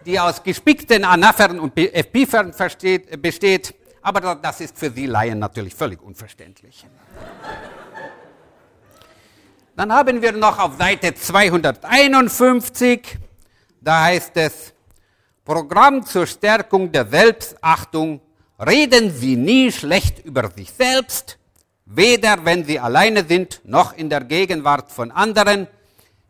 die 0.06 0.18
aus 0.18 0.42
gespickten 0.42 1.04
Anaphern 1.04 1.60
und 1.60 1.76
Epiphern 1.76 2.54
besteht. 3.20 3.74
Aber 4.02 4.34
das 4.34 4.60
ist 4.60 4.78
für 4.78 4.90
Sie 4.90 5.06
Laien 5.06 5.38
natürlich 5.38 5.74
völlig 5.74 6.02
unverständlich. 6.02 6.86
Dann 9.76 9.92
haben 9.92 10.20
wir 10.20 10.32
noch 10.32 10.58
auf 10.58 10.76
Seite 10.78 11.14
251, 11.14 13.18
da 13.80 14.04
heißt 14.04 14.36
es, 14.36 14.74
Programm 15.44 16.04
zur 16.04 16.26
Stärkung 16.26 16.92
der 16.92 17.06
Selbstachtung, 17.06 18.20
reden 18.58 19.10
Sie 19.10 19.36
nie 19.36 19.72
schlecht 19.72 20.24
über 20.24 20.50
sich 20.50 20.70
selbst, 20.70 21.38
weder 21.86 22.44
wenn 22.44 22.64
Sie 22.64 22.78
alleine 22.78 23.24
sind, 23.24 23.62
noch 23.64 23.96
in 23.96 24.10
der 24.10 24.20
Gegenwart 24.20 24.92
von 24.92 25.10
anderen. 25.10 25.66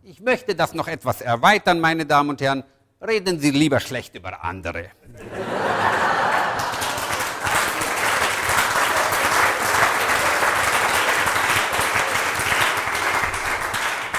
Ich 0.02 0.20
möchte 0.20 0.54
das 0.54 0.74
noch 0.74 0.88
etwas 0.88 1.20
erweitern, 1.20 1.80
meine 1.80 2.06
Damen 2.06 2.30
und 2.30 2.40
Herren. 2.40 2.64
Reden 3.00 3.40
Sie 3.40 3.50
lieber 3.50 3.80
schlecht 3.80 4.14
über 4.14 4.44
andere. 4.44 4.90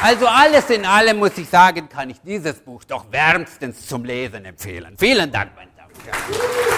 Also 0.03 0.25
alles 0.25 0.67
in 0.71 0.83
allem 0.83 1.19
muss 1.19 1.37
ich 1.37 1.47
sagen, 1.47 1.87
kann 1.87 2.09
ich 2.09 2.19
dieses 2.21 2.59
Buch 2.59 2.83
doch 2.83 3.11
wärmstens 3.11 3.85
zum 3.85 4.03
Lesen 4.03 4.45
empfehlen. 4.45 4.95
Vielen 4.97 5.31
Dank, 5.31 5.51
meine 5.55 5.69
Damen 5.77 5.93
und 5.93 6.03
Herren. 6.03 6.71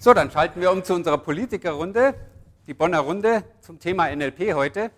So, 0.00 0.12
dann 0.12 0.32
schalten 0.32 0.60
wir 0.60 0.72
um 0.72 0.82
zu 0.82 0.94
unserer 0.94 1.18
Politikerrunde, 1.18 2.14
die 2.66 2.74
Bonner 2.74 2.98
Runde 2.98 3.44
zum 3.60 3.78
Thema 3.78 4.12
NLP 4.12 4.54
heute. 4.54 4.90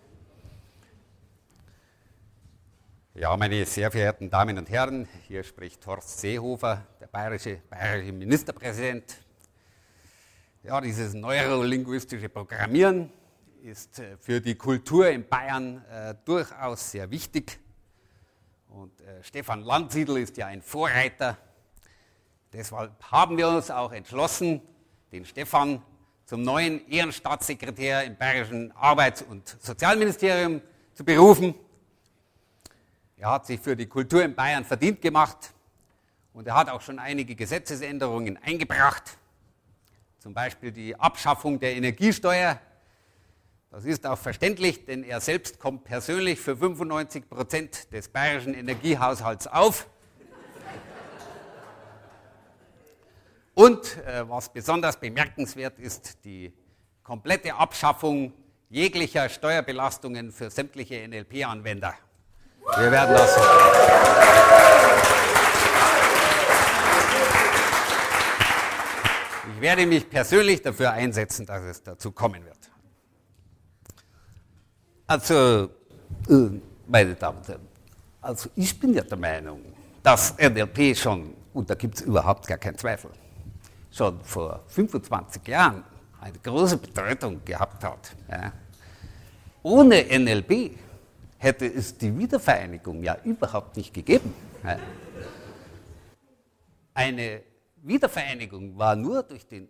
Ja, 3.16 3.36
meine 3.36 3.64
sehr 3.64 3.92
verehrten 3.92 4.28
Damen 4.28 4.58
und 4.58 4.68
Herren, 4.68 5.06
hier 5.28 5.44
spricht 5.44 5.86
Horst 5.86 6.18
Seehofer, 6.18 6.84
der 7.00 7.06
bayerische, 7.06 7.60
bayerische 7.70 8.10
Ministerpräsident. 8.10 9.04
Ja, 10.64 10.80
dieses 10.80 11.14
neurolinguistische 11.14 12.28
Programmieren 12.28 13.12
ist 13.62 14.00
äh, 14.00 14.16
für 14.18 14.40
die 14.40 14.56
Kultur 14.56 15.08
in 15.10 15.28
Bayern 15.28 15.84
äh, 15.84 16.16
durchaus 16.24 16.90
sehr 16.90 17.08
wichtig. 17.08 17.60
Und 18.68 19.00
äh, 19.02 19.22
Stefan 19.22 19.60
Landsiedel 19.60 20.16
ist 20.16 20.36
ja 20.36 20.48
ein 20.48 20.60
Vorreiter. 20.60 21.38
Deshalb 22.52 23.00
haben 23.12 23.38
wir 23.38 23.46
uns 23.46 23.70
auch 23.70 23.92
entschlossen, 23.92 24.60
den 25.12 25.24
Stefan 25.24 25.80
zum 26.24 26.42
neuen 26.42 26.84
Ehrenstaatssekretär 26.88 28.02
im 28.02 28.16
Bayerischen 28.16 28.72
Arbeits- 28.72 29.22
und 29.22 29.56
Sozialministerium 29.60 30.60
zu 30.94 31.04
berufen. 31.04 31.54
Er 33.24 33.30
hat 33.30 33.46
sich 33.46 33.58
für 33.58 33.74
die 33.74 33.86
Kultur 33.86 34.22
in 34.22 34.34
Bayern 34.34 34.66
verdient 34.66 35.00
gemacht 35.00 35.54
und 36.34 36.46
er 36.46 36.54
hat 36.56 36.68
auch 36.68 36.82
schon 36.82 36.98
einige 36.98 37.34
Gesetzesänderungen 37.34 38.36
eingebracht. 38.36 39.16
Zum 40.18 40.34
Beispiel 40.34 40.70
die 40.70 40.94
Abschaffung 40.94 41.58
der 41.58 41.74
Energiesteuer. 41.74 42.60
Das 43.70 43.86
ist 43.86 44.06
auch 44.06 44.18
verständlich, 44.18 44.84
denn 44.84 45.04
er 45.04 45.22
selbst 45.22 45.58
kommt 45.58 45.84
persönlich 45.84 46.38
für 46.38 46.54
95 46.54 47.26
Prozent 47.30 47.90
des 47.94 48.10
bayerischen 48.10 48.52
Energiehaushalts 48.52 49.46
auf. 49.46 49.88
Und 53.54 53.96
äh, 54.04 54.28
was 54.28 54.52
besonders 54.52 55.00
bemerkenswert 55.00 55.78
ist, 55.78 56.22
die 56.26 56.52
komplette 57.02 57.54
Abschaffung 57.54 58.34
jeglicher 58.68 59.30
Steuerbelastungen 59.30 60.30
für 60.30 60.50
sämtliche 60.50 61.08
NLP-Anwender. 61.08 61.94
Wir 62.72 62.90
werden 62.90 63.14
das. 63.14 63.36
Ich 69.54 69.60
werde 69.60 69.86
mich 69.86 70.08
persönlich 70.08 70.62
dafür 70.62 70.92
einsetzen, 70.92 71.46
dass 71.46 71.62
es 71.62 71.82
dazu 71.82 72.10
kommen 72.10 72.44
wird. 72.44 72.58
Also, 75.06 75.70
äh, 76.28 76.60
meine 76.86 77.14
Damen 77.14 77.38
und 77.38 77.48
Herren, 77.48 77.68
also 78.20 78.48
ich 78.56 78.78
bin 78.80 78.94
ja 78.94 79.02
der 79.02 79.18
Meinung, 79.18 79.60
dass 80.02 80.34
NLP 80.38 80.96
schon, 80.96 81.34
und 81.52 81.68
da 81.68 81.74
gibt 81.74 81.96
es 81.96 82.00
überhaupt 82.00 82.46
gar 82.46 82.58
keinen 82.58 82.78
Zweifel, 82.78 83.10
schon 83.90 84.20
vor 84.22 84.64
25 84.68 85.46
Jahren 85.46 85.84
eine 86.20 86.38
große 86.38 86.78
Bedeutung 86.78 87.44
gehabt 87.44 87.84
hat. 87.84 88.16
Ja. 88.30 88.52
Ohne 89.62 90.04
NLP 90.18 90.72
hätte 91.44 91.66
es 91.66 91.96
die 91.96 92.16
Wiedervereinigung 92.18 93.02
ja 93.02 93.18
überhaupt 93.22 93.76
nicht 93.76 93.92
gegeben. 93.92 94.34
Eine 96.94 97.42
Wiedervereinigung 97.82 98.78
war 98.78 98.96
nur 98.96 99.22
durch 99.22 99.46
den 99.46 99.68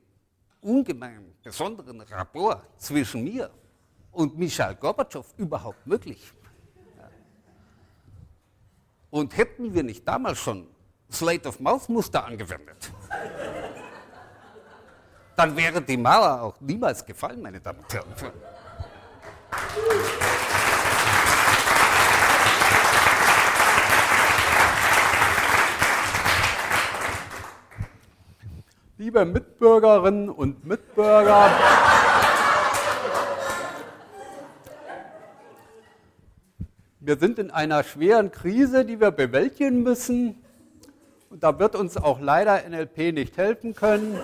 ungemein 0.60 1.34
besonderen 1.42 2.00
Rapport 2.02 2.62
zwischen 2.78 3.24
mir 3.24 3.50
und 4.12 4.38
Michael 4.38 4.76
Gorbatschow 4.76 5.26
überhaupt 5.36 5.84
möglich. 5.84 6.32
Und 9.10 9.36
hätten 9.36 9.74
wir 9.74 9.82
nicht 9.82 10.06
damals 10.06 10.38
schon 10.38 10.68
Slate 11.10 11.48
of 11.48 11.58
Mouth 11.58 11.88
Muster 11.88 12.24
angewendet, 12.24 12.92
dann 15.36 15.56
wäre 15.56 15.82
die 15.82 15.96
Mauer 15.96 16.42
auch 16.42 16.60
niemals 16.60 17.04
gefallen, 17.04 17.42
meine 17.42 17.60
Damen 17.60 17.80
und 17.80 17.92
Herren. 17.92 18.53
Liebe 29.04 29.26
Mitbürgerinnen 29.26 30.30
und 30.30 30.64
Mitbürger, 30.64 31.50
wir 37.00 37.18
sind 37.18 37.38
in 37.38 37.50
einer 37.50 37.84
schweren 37.84 38.32
Krise, 38.32 38.86
die 38.86 39.00
wir 39.00 39.10
bewältigen 39.10 39.82
müssen. 39.82 40.42
Und 41.28 41.42
da 41.42 41.58
wird 41.58 41.74
uns 41.74 41.98
auch 41.98 42.18
leider 42.18 42.66
NLP 42.66 43.12
nicht 43.12 43.36
helfen 43.36 43.74
können. 43.74 44.18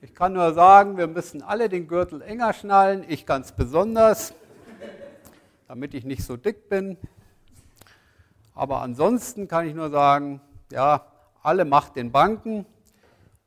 Ich 0.00 0.14
kann 0.14 0.34
nur 0.34 0.54
sagen, 0.54 0.98
wir 0.98 1.08
müssen 1.08 1.42
alle 1.42 1.68
den 1.68 1.88
Gürtel 1.88 2.22
enger 2.22 2.52
schnallen, 2.52 3.04
ich 3.08 3.26
ganz 3.26 3.50
besonders, 3.50 4.34
damit 5.66 5.94
ich 5.94 6.04
nicht 6.04 6.22
so 6.22 6.36
dick 6.36 6.68
bin. 6.68 6.96
Aber 8.54 8.82
ansonsten 8.82 9.48
kann 9.48 9.66
ich 9.66 9.74
nur 9.74 9.90
sagen, 9.90 10.40
ja, 10.70 11.04
alle 11.48 11.64
Macht 11.64 11.96
den 11.96 12.12
Banken 12.12 12.66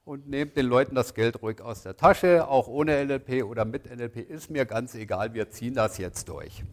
und 0.05 0.27
nehmt 0.27 0.57
den 0.57 0.65
Leuten 0.65 0.95
das 0.95 1.13
Geld 1.13 1.43
ruhig 1.43 1.61
aus 1.61 1.83
der 1.83 1.95
Tasche, 1.95 2.47
auch 2.47 2.67
ohne 2.67 3.05
NLP 3.05 3.43
oder 3.43 3.63
mit 3.63 3.95
NLP, 3.95 4.27
ist 4.27 4.49
mir 4.49 4.65
ganz 4.65 4.95
egal, 4.95 5.35
wir 5.35 5.51
ziehen 5.51 5.75
das 5.75 5.99
jetzt 5.99 6.27
durch. 6.27 6.63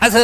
Also, 0.00 0.18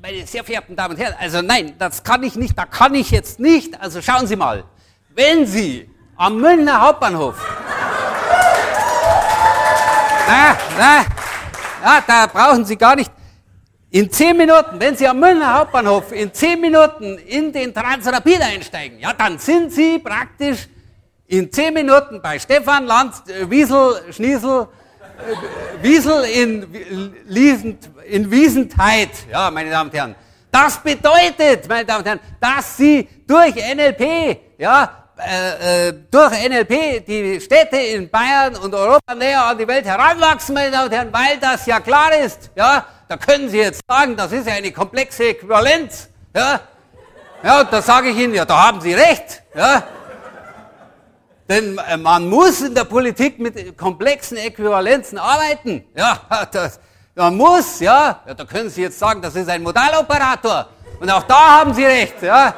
meine 0.00 0.26
sehr 0.26 0.42
verehrten 0.42 0.74
Damen 0.74 0.94
und 0.94 1.00
Herren, 1.00 1.16
also 1.18 1.42
nein, 1.42 1.74
das 1.78 2.02
kann 2.02 2.22
ich 2.22 2.36
nicht, 2.36 2.56
da 2.56 2.64
kann 2.64 2.94
ich 2.94 3.10
jetzt 3.10 3.38
nicht. 3.38 3.78
Also 3.78 4.00
schauen 4.00 4.26
Sie 4.26 4.36
mal, 4.36 4.64
wenn 5.14 5.44
Sie 5.44 5.90
am 6.16 6.40
Münchner 6.40 6.80
Hauptbahnhof, 6.80 7.36
na, 10.26 10.56
na, 10.78 11.04
na, 11.84 12.00
da 12.06 12.26
brauchen 12.26 12.64
Sie 12.64 12.76
gar 12.76 12.96
nicht, 12.96 13.12
in 13.90 14.10
zehn 14.10 14.36
Minuten, 14.36 14.80
wenn 14.80 14.96
Sie 14.96 15.06
am 15.06 15.20
Münchner 15.20 15.60
Hauptbahnhof 15.60 16.12
in 16.12 16.32
zehn 16.32 16.60
Minuten 16.60 17.18
in 17.18 17.52
den 17.52 17.72
Transrapid 17.72 18.40
einsteigen, 18.40 18.98
ja, 18.98 19.12
dann 19.12 19.38
sind 19.38 19.72
Sie 19.72 19.98
praktisch 19.98 20.68
in 21.28 21.52
zehn 21.52 21.72
Minuten 21.72 22.20
bei 22.20 22.38
Stefan 22.38 22.86
Lanz, 22.86 23.22
äh, 23.28 23.48
Wiesel, 23.48 24.12
Schniesel, 24.12 24.68
äh, 25.18 25.82
Wiesel 25.82 26.24
in, 26.24 27.14
Liesend, 27.26 27.88
in 28.06 28.30
Wiesentheit, 28.30 29.10
ja, 29.30 29.50
meine 29.50 29.70
Damen 29.70 29.90
und 29.90 29.96
Herren. 29.96 30.14
Das 30.50 30.78
bedeutet, 30.78 31.68
meine 31.68 31.84
Damen 31.84 32.00
und 32.00 32.06
Herren, 32.06 32.20
dass 32.40 32.76
Sie 32.76 33.08
durch 33.26 33.54
NLP, 33.54 34.38
ja, 34.58 35.04
äh, 35.18 35.88
äh, 35.88 35.94
durch 36.10 36.32
NLP 36.48 37.06
die 37.06 37.40
Städte 37.40 37.76
in 37.76 38.10
Bayern 38.10 38.56
und 38.56 38.74
Europa 38.74 39.14
näher 39.14 39.44
an 39.44 39.56
die 39.56 39.66
Welt 39.66 39.86
heranwachsen, 39.86 40.54
meine 40.54 40.70
Damen 40.70 40.86
und 40.86 40.92
Herren, 40.92 41.12
weil 41.12 41.38
das 41.40 41.66
ja 41.66 41.80
klar 41.80 42.16
ist, 42.16 42.50
ja, 42.54 42.84
da 43.08 43.16
können 43.16 43.48
Sie 43.48 43.58
jetzt 43.58 43.82
sagen, 43.88 44.16
das 44.16 44.32
ist 44.32 44.46
ja 44.46 44.54
eine 44.54 44.72
komplexe 44.72 45.28
Äquivalenz, 45.28 46.08
ja, 46.34 46.60
ja, 47.42 47.64
da 47.64 47.82
sage 47.82 48.10
ich 48.10 48.18
Ihnen, 48.18 48.34
ja, 48.34 48.44
da 48.44 48.68
haben 48.68 48.80
Sie 48.80 48.94
recht, 48.94 49.42
ja, 49.54 49.82
denn 51.48 51.78
äh, 51.78 51.96
man 51.96 52.28
muss 52.28 52.60
in 52.60 52.74
der 52.74 52.84
Politik 52.84 53.38
mit 53.38 53.78
komplexen 53.78 54.36
Äquivalenzen 54.36 55.18
arbeiten. 55.18 55.84
Ja, 55.94 56.20
das, 56.52 56.80
man 57.14 57.36
muss, 57.36 57.80
ja, 57.80 58.20
ja, 58.26 58.34
da 58.34 58.44
können 58.44 58.68
Sie 58.68 58.82
jetzt 58.82 58.98
sagen, 58.98 59.22
das 59.22 59.34
ist 59.36 59.48
ein 59.48 59.62
Modaloperator. 59.62 60.68
Und 60.98 61.10
auch 61.10 61.22
da 61.24 61.60
haben 61.60 61.74
Sie 61.74 61.84
recht, 61.84 62.22
ja. 62.22 62.54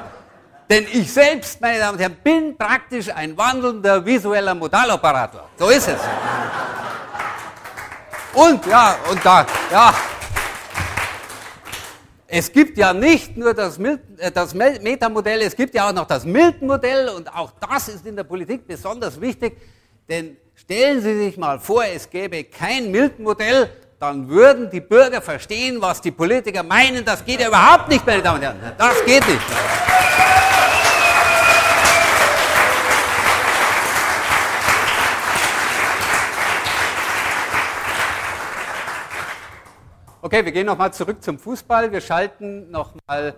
Denn 0.70 0.86
ich 0.92 1.12
selbst, 1.12 1.60
meine 1.60 1.78
Damen 1.78 1.94
und 1.94 2.00
Herren, 2.00 2.16
bin 2.22 2.56
praktisch 2.56 3.08
ein 3.14 3.36
wandelnder 3.36 4.04
visueller 4.04 4.54
Modaloperator. 4.54 5.48
So 5.58 5.68
ist 5.70 5.88
es. 5.88 6.00
Und 8.34 8.66
ja, 8.66 8.96
und 9.10 9.24
da, 9.24 9.46
ja. 9.72 9.94
Es 12.30 12.52
gibt 12.52 12.76
ja 12.76 12.92
nicht 12.92 13.38
nur 13.38 13.54
das, 13.54 13.78
Milton, 13.78 14.18
äh, 14.18 14.30
das 14.30 14.52
Metamodell, 14.52 15.40
es 15.40 15.56
gibt 15.56 15.74
ja 15.74 15.88
auch 15.88 15.94
noch 15.94 16.06
das 16.06 16.26
Milton-Modell 16.26 17.08
und 17.08 17.34
auch 17.34 17.52
das 17.58 17.88
ist 17.88 18.06
in 18.06 18.16
der 18.16 18.24
Politik 18.24 18.66
besonders 18.66 19.18
wichtig, 19.18 19.56
denn 20.10 20.36
stellen 20.54 21.00
Sie 21.00 21.16
sich 21.24 21.38
mal 21.38 21.58
vor, 21.58 21.84
es 21.84 22.10
gäbe 22.10 22.44
kein 22.44 22.90
Milton-Modell, 22.90 23.70
dann 23.98 24.28
würden 24.28 24.68
die 24.70 24.82
Bürger 24.82 25.22
verstehen, 25.22 25.80
was 25.80 26.02
die 26.02 26.10
Politiker 26.10 26.62
meinen. 26.62 27.02
Das 27.02 27.24
geht 27.24 27.40
ja 27.40 27.48
überhaupt 27.48 27.88
nicht, 27.88 28.06
meine 28.06 28.22
Damen 28.22 28.36
und 28.36 28.42
Herren. 28.42 28.74
Das 28.76 29.04
geht 29.06 29.26
nicht. 29.26 29.40
Okay, 40.20 40.44
wir 40.44 40.50
gehen 40.50 40.66
nochmal 40.66 40.92
zurück 40.92 41.22
zum 41.22 41.38
Fußball. 41.38 41.92
Wir 41.92 42.00
schalten 42.00 42.72
nochmal 42.72 43.36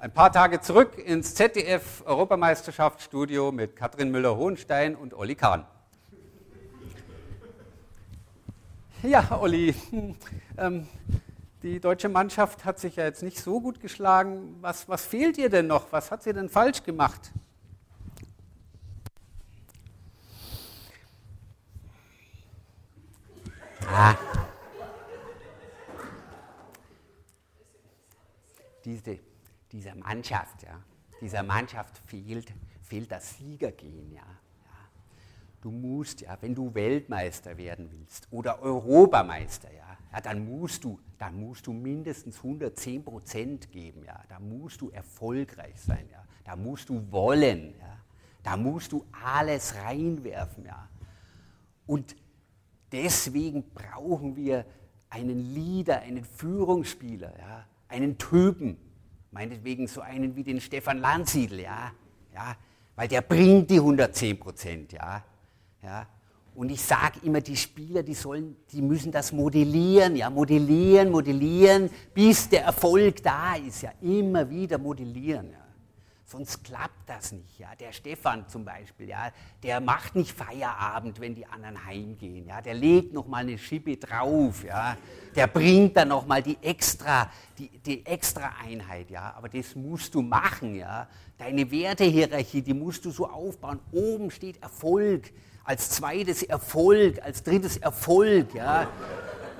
ein 0.00 0.12
paar 0.12 0.32
Tage 0.32 0.60
zurück 0.60 0.98
ins 0.98 1.36
ZDF 1.36 2.02
Europameisterschaftsstudio 2.04 3.52
mit 3.52 3.76
Katrin 3.76 4.10
Müller-Hohenstein 4.10 4.96
und 4.96 5.14
Olli 5.14 5.36
Kahn. 5.36 5.64
Ja, 9.04 9.38
Olli, 9.40 9.76
ähm, 10.58 10.88
die 11.62 11.78
deutsche 11.78 12.08
Mannschaft 12.08 12.64
hat 12.64 12.80
sich 12.80 12.96
ja 12.96 13.04
jetzt 13.04 13.22
nicht 13.22 13.38
so 13.38 13.60
gut 13.60 13.78
geschlagen. 13.78 14.56
Was, 14.60 14.88
was 14.88 15.06
fehlt 15.06 15.38
ihr 15.38 15.50
denn 15.50 15.68
noch? 15.68 15.92
Was 15.92 16.10
hat 16.10 16.24
sie 16.24 16.32
denn 16.32 16.48
falsch 16.48 16.82
gemacht? 16.82 17.30
Ah. 23.86 24.16
Diese, 28.84 29.18
dieser 29.70 29.94
Mannschaft, 29.94 30.62
ja, 30.62 30.82
dieser 31.20 31.42
Mannschaft 31.42 31.98
fehlt, 32.06 32.52
fehlt 32.82 33.10
das 33.10 33.38
Siegergehen, 33.38 34.12
ja. 34.12 34.22
Du 35.60 35.70
musst, 35.70 36.22
ja, 36.22 36.36
wenn 36.40 36.56
du 36.56 36.74
Weltmeister 36.74 37.56
werden 37.56 37.88
willst 37.92 38.26
oder 38.32 38.60
Europameister, 38.60 39.72
ja, 39.72 39.96
ja, 40.12 40.20
dann 40.20 40.44
musst 40.44 40.82
du, 40.82 40.98
dann 41.18 41.38
musst 41.38 41.68
du 41.68 41.72
mindestens 41.72 42.38
110 42.38 43.04
Prozent 43.04 43.70
geben, 43.70 44.02
ja. 44.04 44.20
Da 44.28 44.40
musst 44.40 44.80
du 44.80 44.90
erfolgreich 44.90 45.80
sein, 45.80 46.08
ja. 46.10 46.24
Da 46.44 46.56
musst 46.56 46.88
du 46.88 47.10
wollen, 47.12 47.74
ja. 47.78 47.98
Da 48.42 48.56
musst 48.56 48.90
du 48.90 49.06
alles 49.12 49.76
reinwerfen, 49.76 50.64
ja. 50.64 50.88
Und 51.86 52.16
deswegen 52.90 53.70
brauchen 53.72 54.34
wir 54.34 54.66
einen 55.08 55.54
Leader, 55.54 56.00
einen 56.00 56.24
Führungsspieler, 56.24 57.38
ja 57.38 57.66
einen 57.92 58.18
Typen, 58.18 58.76
meinetwegen 59.30 59.86
so 59.86 60.00
einen 60.00 60.34
wie 60.34 60.42
den 60.42 60.60
Stefan 60.60 60.98
Landsiedel, 60.98 61.60
ja, 61.60 61.92
ja, 62.34 62.56
weil 62.96 63.08
der 63.08 63.20
bringt 63.20 63.70
die 63.70 63.76
110 63.76 64.38
Prozent, 64.40 64.92
ja, 64.92 65.22
ja. 65.82 66.06
Und 66.54 66.70
ich 66.70 66.82
sage 66.82 67.20
immer, 67.22 67.40
die 67.40 67.56
Spieler, 67.56 68.02
die 68.02 68.12
sollen, 68.12 68.56
die 68.72 68.82
müssen 68.82 69.10
das 69.10 69.32
modellieren, 69.32 70.16
ja, 70.16 70.28
modellieren, 70.28 71.10
modellieren, 71.10 71.88
bis 72.12 72.48
der 72.48 72.64
Erfolg 72.64 73.22
da 73.22 73.54
ist, 73.54 73.82
ja, 73.82 73.92
immer 74.02 74.48
wieder 74.48 74.78
modellieren, 74.78 75.50
ja. 75.50 75.58
Sonst 76.32 76.64
klappt 76.64 77.06
das 77.06 77.30
nicht. 77.32 77.58
Ja. 77.58 77.74
Der 77.78 77.92
Stefan 77.92 78.48
zum 78.48 78.64
Beispiel, 78.64 79.06
ja, 79.06 79.30
der 79.62 79.82
macht 79.82 80.16
nicht 80.16 80.32
Feierabend, 80.32 81.20
wenn 81.20 81.34
die 81.34 81.44
anderen 81.44 81.84
heimgehen. 81.84 82.46
Ja. 82.46 82.62
Der 82.62 82.72
legt 82.72 83.12
noch 83.12 83.26
mal 83.26 83.42
eine 83.42 83.58
Schippe 83.58 83.98
drauf. 83.98 84.64
Ja. 84.64 84.96
Der 85.36 85.46
bringt 85.46 85.94
dann 85.94 86.08
noch 86.08 86.26
mal 86.26 86.42
die 86.42 86.56
extra, 86.62 87.30
die, 87.58 87.68
die 87.68 88.06
extra 88.06 88.50
Einheit. 88.64 89.10
Ja. 89.10 89.34
Aber 89.36 89.50
das 89.50 89.74
musst 89.74 90.14
du 90.14 90.22
machen. 90.22 90.74
Ja. 90.74 91.06
Deine 91.36 91.70
Wertehierarchie, 91.70 92.62
die 92.62 92.72
musst 92.72 93.04
du 93.04 93.10
so 93.10 93.28
aufbauen. 93.28 93.80
Oben 93.92 94.30
steht 94.30 94.62
Erfolg, 94.62 95.30
als 95.64 95.90
zweites 95.90 96.42
Erfolg, 96.42 97.22
als 97.22 97.42
drittes 97.42 97.76
Erfolg. 97.76 98.54
Ja. 98.54 98.88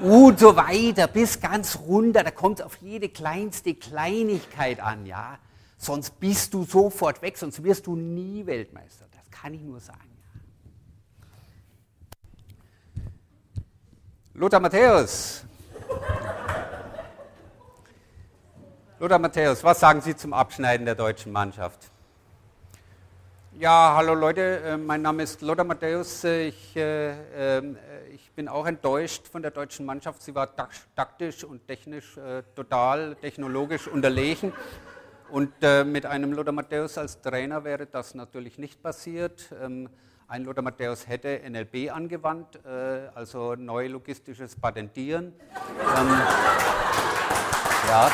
Und 0.00 0.40
so 0.40 0.56
weiter, 0.56 1.06
bis 1.06 1.38
ganz 1.38 1.78
runter. 1.86 2.24
Da 2.24 2.30
kommt 2.30 2.60
es 2.60 2.64
auf 2.64 2.78
jede 2.80 3.10
kleinste 3.10 3.74
Kleinigkeit 3.74 4.80
an. 4.80 5.04
Ja 5.04 5.38
sonst 5.82 6.18
bist 6.20 6.54
du 6.54 6.64
sofort 6.64 7.20
weg, 7.22 7.36
sonst 7.36 7.62
wirst 7.62 7.86
du 7.86 7.96
nie 7.96 8.46
Weltmeister. 8.46 9.06
Das 9.10 9.30
kann 9.30 9.52
ich 9.52 9.62
nur 9.62 9.80
sagen. 9.80 9.98
Lothar 14.34 14.60
Matthäus. 14.60 15.44
Lothar 18.98 19.18
Matthäus, 19.18 19.64
was 19.64 19.80
sagen 19.80 20.00
Sie 20.00 20.16
zum 20.16 20.32
Abschneiden 20.32 20.86
der 20.86 20.94
deutschen 20.94 21.32
Mannschaft? 21.32 21.90
Ja, 23.58 23.94
hallo 23.96 24.14
Leute, 24.14 24.60
äh, 24.60 24.76
mein 24.76 25.02
Name 25.02 25.24
ist 25.24 25.42
Lothar 25.42 25.64
Matthäus. 25.64 26.24
Äh, 26.24 26.48
ich, 26.48 26.76
äh, 26.76 27.58
ähm, 27.58 27.76
ich, 28.14 28.30
bin 28.32 28.48
auch 28.48 28.66
enttäuscht 28.66 29.28
von 29.28 29.42
der 29.42 29.50
deutschen 29.50 29.84
Mannschaft. 29.84 30.22
Sie 30.22 30.34
war 30.34 30.48
taktisch 30.96 31.44
und 31.44 31.66
technisch 31.66 32.18
total 32.56 33.14
technologisch 33.16 33.88
unterlegen. 33.88 34.52
Und 35.32 35.50
äh, 35.62 35.82
mit 35.82 36.04
einem 36.04 36.34
Lothar 36.34 36.52
Matthäus 36.52 36.98
als 36.98 37.22
Trainer 37.22 37.64
wäre 37.64 37.86
das 37.86 38.14
natürlich 38.14 38.58
nicht 38.58 38.82
passiert. 38.82 39.50
Ähm, 39.62 39.88
ein 40.28 40.44
Lothar 40.44 40.62
Matthäus 40.62 41.08
hätte 41.08 41.40
NLP 41.48 41.90
angewandt, 41.90 42.60
äh, 42.66 43.08
also 43.14 43.54
neu 43.54 43.86
logistisches 43.86 44.54
Patentieren. 44.54 45.32
Ähm, 45.96 46.20
Ja. 47.88 48.10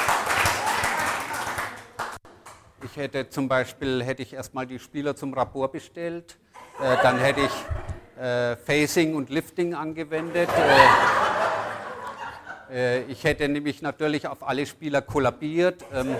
Ich 2.85 2.96
hätte 2.96 3.28
zum 3.28 3.48
Beispiel 3.48 4.04
hätte 4.04 4.22
ich 4.22 4.33
erstmal 4.33 4.68
die 4.68 4.78
Spieler 4.78 5.16
zum 5.16 5.35
Rapport 5.35 5.72
bestellt, 5.72 6.38
äh, 6.81 6.96
dann 7.02 7.18
hätte 7.18 7.40
ich 7.40 8.22
äh, 8.22 8.54
Facing 8.57 9.16
und 9.16 9.28
Lifting 9.28 9.74
angewendet. 9.74 10.48
Äh, 12.70 13.00
äh, 13.00 13.02
ich 13.09 13.24
hätte 13.24 13.48
nämlich 13.48 13.83
natürlich 13.83 14.28
auf 14.28 14.46
alle 14.46 14.64
Spieler 14.66 15.02
kollabiert 15.02 15.85
ähm, 15.92 16.14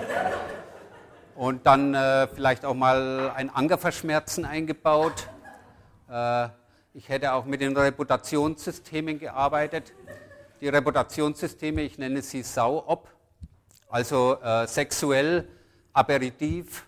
und 1.39 1.65
dann 1.65 1.93
äh, 1.93 2.27
vielleicht 2.27 2.65
auch 2.65 2.73
mal 2.73 3.31
ein 3.33 3.49
Angerverschmerzen 3.49 4.43
eingebaut. 4.43 5.29
Äh, 6.11 6.49
ich 6.93 7.07
hätte 7.07 7.31
auch 7.31 7.45
mit 7.45 7.61
den 7.61 7.77
Reputationssystemen 7.77 9.19
gearbeitet. 9.19 9.93
Die 10.59 10.67
Reputationssysteme, 10.67 11.81
ich 11.83 11.97
nenne 11.97 12.21
sie 12.21 12.43
SAU-OP, 12.43 13.07
also 13.87 14.37
sexuell, 14.65 15.47
aperitiv, 15.93 16.85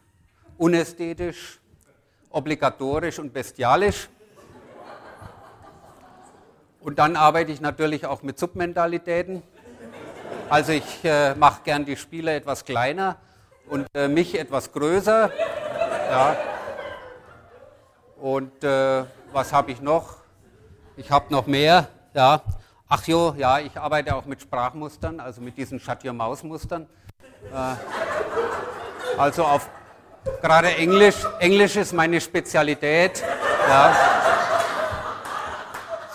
unästhetisch, 0.58 1.60
obligatorisch 2.30 3.20
und 3.20 3.32
bestialisch. 3.32 4.10
Und 6.82 7.00
dann 7.00 7.16
arbeite 7.16 7.54
ich 7.54 7.62
natürlich 7.62 8.06
auch 8.06 8.22
mit 8.22 8.38
Submentalitäten. 8.38 9.44
Also 10.50 10.74
ich 10.74 11.06
äh, 11.06 11.36
mache 11.36 11.62
gern 11.64 11.86
die 11.86 11.96
Spieler 11.96 12.36
etwas 12.36 12.66
kleiner 12.66 13.16
und 13.70 13.88
äh, 13.94 14.08
mich 14.08 14.38
etwas 14.38 14.72
größer. 14.72 15.32
Ja. 16.10 16.36
Und 18.20 18.64
äh, 18.64 19.04
was 19.32 19.54
habe 19.54 19.72
ich 19.72 19.82
noch? 19.82 20.18
Ich 20.98 21.10
habe 21.10 21.32
noch 21.34 21.48
mehr. 21.48 21.88
Ja. 22.14 22.42
Ach 22.88 23.08
jo, 23.08 23.34
ja, 23.38 23.60
ich 23.60 23.78
arbeite 23.78 24.16
auch 24.16 24.26
mit 24.26 24.42
Sprachmustern, 24.42 25.20
also 25.20 25.42
mit 25.42 25.58
diesen 25.58 25.80
Shut-Your-Maus-Mustern. 25.80 26.88
Äh, 27.54 29.18
also 29.18 29.46
auf 29.46 29.70
gerade 30.42 30.76
Englisch. 30.76 31.16
Englisch 31.40 31.76
ist 31.78 31.94
meine 31.94 32.20
Spezialität. 32.20 33.24
Ja. 33.68 33.96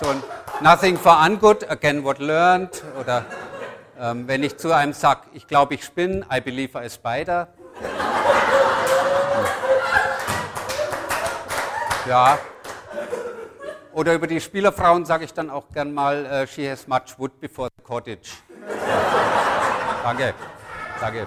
So 0.01 0.11
ein 0.11 0.23
Nothing 0.61 0.97
for 0.97 1.19
ungood, 1.23 1.69
again 1.71 2.03
what 2.03 2.19
learned. 2.19 2.83
Oder 2.99 3.25
ähm, 3.99 4.29
wenn 4.29 4.43
ich 4.43 4.57
zu 4.57 4.73
einem 4.73 4.93
sage, 4.93 5.23
ich 5.33 5.47
glaube, 5.47 5.75
ich 5.75 5.85
spinne, 5.85 6.27
I 6.33 6.41
believe 6.41 6.79
I 6.79 6.91
spider. 6.91 7.49
Ja. 12.07 12.39
Oder 13.93 14.15
über 14.15 14.27
die 14.27 14.41
Spielerfrauen 14.41 15.07
sage 15.07 15.25
ich 15.25 15.33
dann 15.33 15.49
auch 15.49 15.71
gern 15.73 15.93
mal, 15.95 16.45
uh, 16.45 16.47
she 16.47 16.69
has 16.69 16.87
much 16.87 17.19
wood 17.19 17.41
before 17.41 17.71
the 17.77 17.83
cottage. 17.83 18.31
Danke. 20.03 20.35
Danke. 21.01 21.25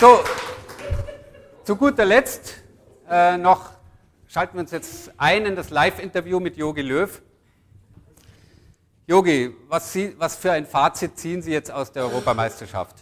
So, 0.00 0.24
zu 1.62 1.76
guter 1.76 2.04
Letzt 2.04 2.54
äh, 3.08 3.36
noch 3.36 3.73
schalten 4.34 4.54
wir 4.54 4.62
uns 4.62 4.72
jetzt 4.72 5.12
ein 5.16 5.46
in 5.46 5.54
das 5.54 5.70
Live-Interview 5.70 6.40
mit 6.40 6.56
Yogi 6.56 6.82
Löw. 6.82 7.22
Yogi, 9.06 9.54
was, 9.68 9.96
was, 10.16 10.34
für 10.34 10.50
ein 10.50 10.66
Fazit 10.66 11.16
ziehen 11.16 11.40
Sie 11.40 11.52
jetzt 11.52 11.70
aus 11.70 11.92
der 11.92 12.02
Europameisterschaft? 12.02 12.96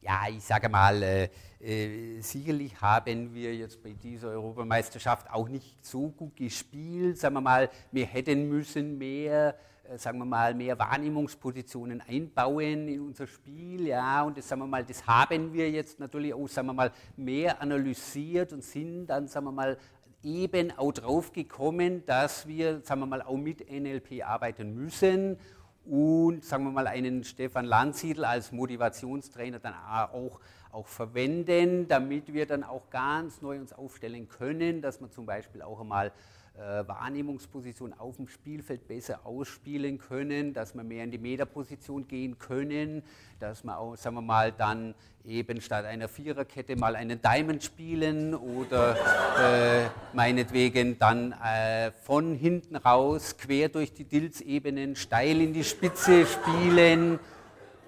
Ja, 0.00 0.20
ich 0.30 0.44
sage 0.44 0.68
mal, 0.68 1.02
äh, 1.02 1.28
äh, 1.60 2.20
sicherlich 2.20 2.80
haben 2.80 3.34
wir 3.34 3.56
jetzt 3.56 3.82
bei 3.82 3.90
dieser 3.90 4.28
Europameisterschaft 4.28 5.28
auch 5.32 5.48
nicht 5.48 5.84
so 5.84 6.10
gut 6.10 6.36
gespielt. 6.36 7.18
Sagen 7.18 7.34
wir 7.34 7.40
mal, 7.40 7.68
wir 7.90 8.06
hätten 8.06 8.48
müssen 8.48 8.98
mehr 8.98 9.56
sagen 9.96 10.18
wir 10.18 10.24
mal, 10.24 10.54
mehr 10.54 10.78
Wahrnehmungspositionen 10.78 12.02
einbauen 12.02 12.88
in 12.88 13.00
unser 13.00 13.26
Spiel, 13.26 13.86
ja, 13.86 14.22
und 14.22 14.36
das, 14.36 14.48
sagen 14.48 14.60
wir 14.62 14.66
mal, 14.66 14.84
das 14.84 15.06
haben 15.06 15.52
wir 15.52 15.70
jetzt 15.70 15.98
natürlich 15.98 16.34
auch, 16.34 16.48
sagen 16.48 16.68
wir 16.68 16.74
mal, 16.74 16.92
mehr 17.16 17.60
analysiert 17.62 18.52
und 18.52 18.62
sind 18.62 19.06
dann, 19.06 19.28
sagen 19.28 19.46
wir 19.46 19.52
mal, 19.52 19.78
eben 20.22 20.72
auch 20.76 20.92
drauf 20.92 21.32
gekommen, 21.32 22.04
dass 22.04 22.46
wir, 22.46 22.80
sagen 22.82 23.00
wir 23.00 23.06
mal, 23.06 23.22
auch 23.22 23.36
mit 23.36 23.70
NLP 23.70 24.24
arbeiten 24.26 24.74
müssen 24.74 25.38
und, 25.86 26.44
sagen 26.44 26.64
wir 26.64 26.72
mal, 26.72 26.86
einen 26.86 27.24
Stefan 27.24 27.64
Landsiedel 27.64 28.24
als 28.24 28.52
Motivationstrainer 28.52 29.58
dann 29.58 29.74
auch, 30.12 30.40
auch 30.70 30.86
verwenden, 30.86 31.88
damit 31.88 32.32
wir 32.34 32.46
dann 32.46 32.62
auch 32.62 32.90
ganz 32.90 33.40
neu 33.40 33.58
uns 33.58 33.72
aufstellen 33.72 34.28
können, 34.28 34.82
dass 34.82 35.00
man 35.00 35.10
zum 35.10 35.24
Beispiel 35.24 35.62
auch 35.62 35.80
einmal 35.80 36.08
äh, 36.08 36.12
Wahrnehmungsposition 36.58 37.92
auf 37.94 38.16
dem 38.16 38.28
Spielfeld 38.28 38.88
besser 38.88 39.20
ausspielen 39.24 39.98
können, 39.98 40.52
dass 40.52 40.74
wir 40.74 40.82
mehr 40.82 41.04
in 41.04 41.10
die 41.10 41.18
Meterposition 41.18 42.08
gehen 42.08 42.38
können, 42.38 43.02
dass 43.38 43.62
wir 43.62 43.78
auch, 43.78 43.96
sagen 43.96 44.16
wir 44.16 44.22
mal, 44.22 44.52
dann 44.52 44.94
eben 45.24 45.60
statt 45.60 45.84
einer 45.84 46.08
Viererkette 46.08 46.74
mal 46.76 46.96
einen 46.96 47.20
Diamond 47.20 47.62
spielen 47.62 48.34
oder 48.34 48.96
äh, 48.96 49.88
meinetwegen 50.14 50.98
dann 50.98 51.32
äh, 51.32 51.92
von 51.92 52.34
hinten 52.34 52.76
raus 52.76 53.36
quer 53.36 53.68
durch 53.68 53.92
die 53.92 54.04
Dilzebenen 54.04 54.96
steil 54.96 55.40
in 55.40 55.52
die 55.52 55.64
Spitze 55.64 56.26
spielen 56.26 57.20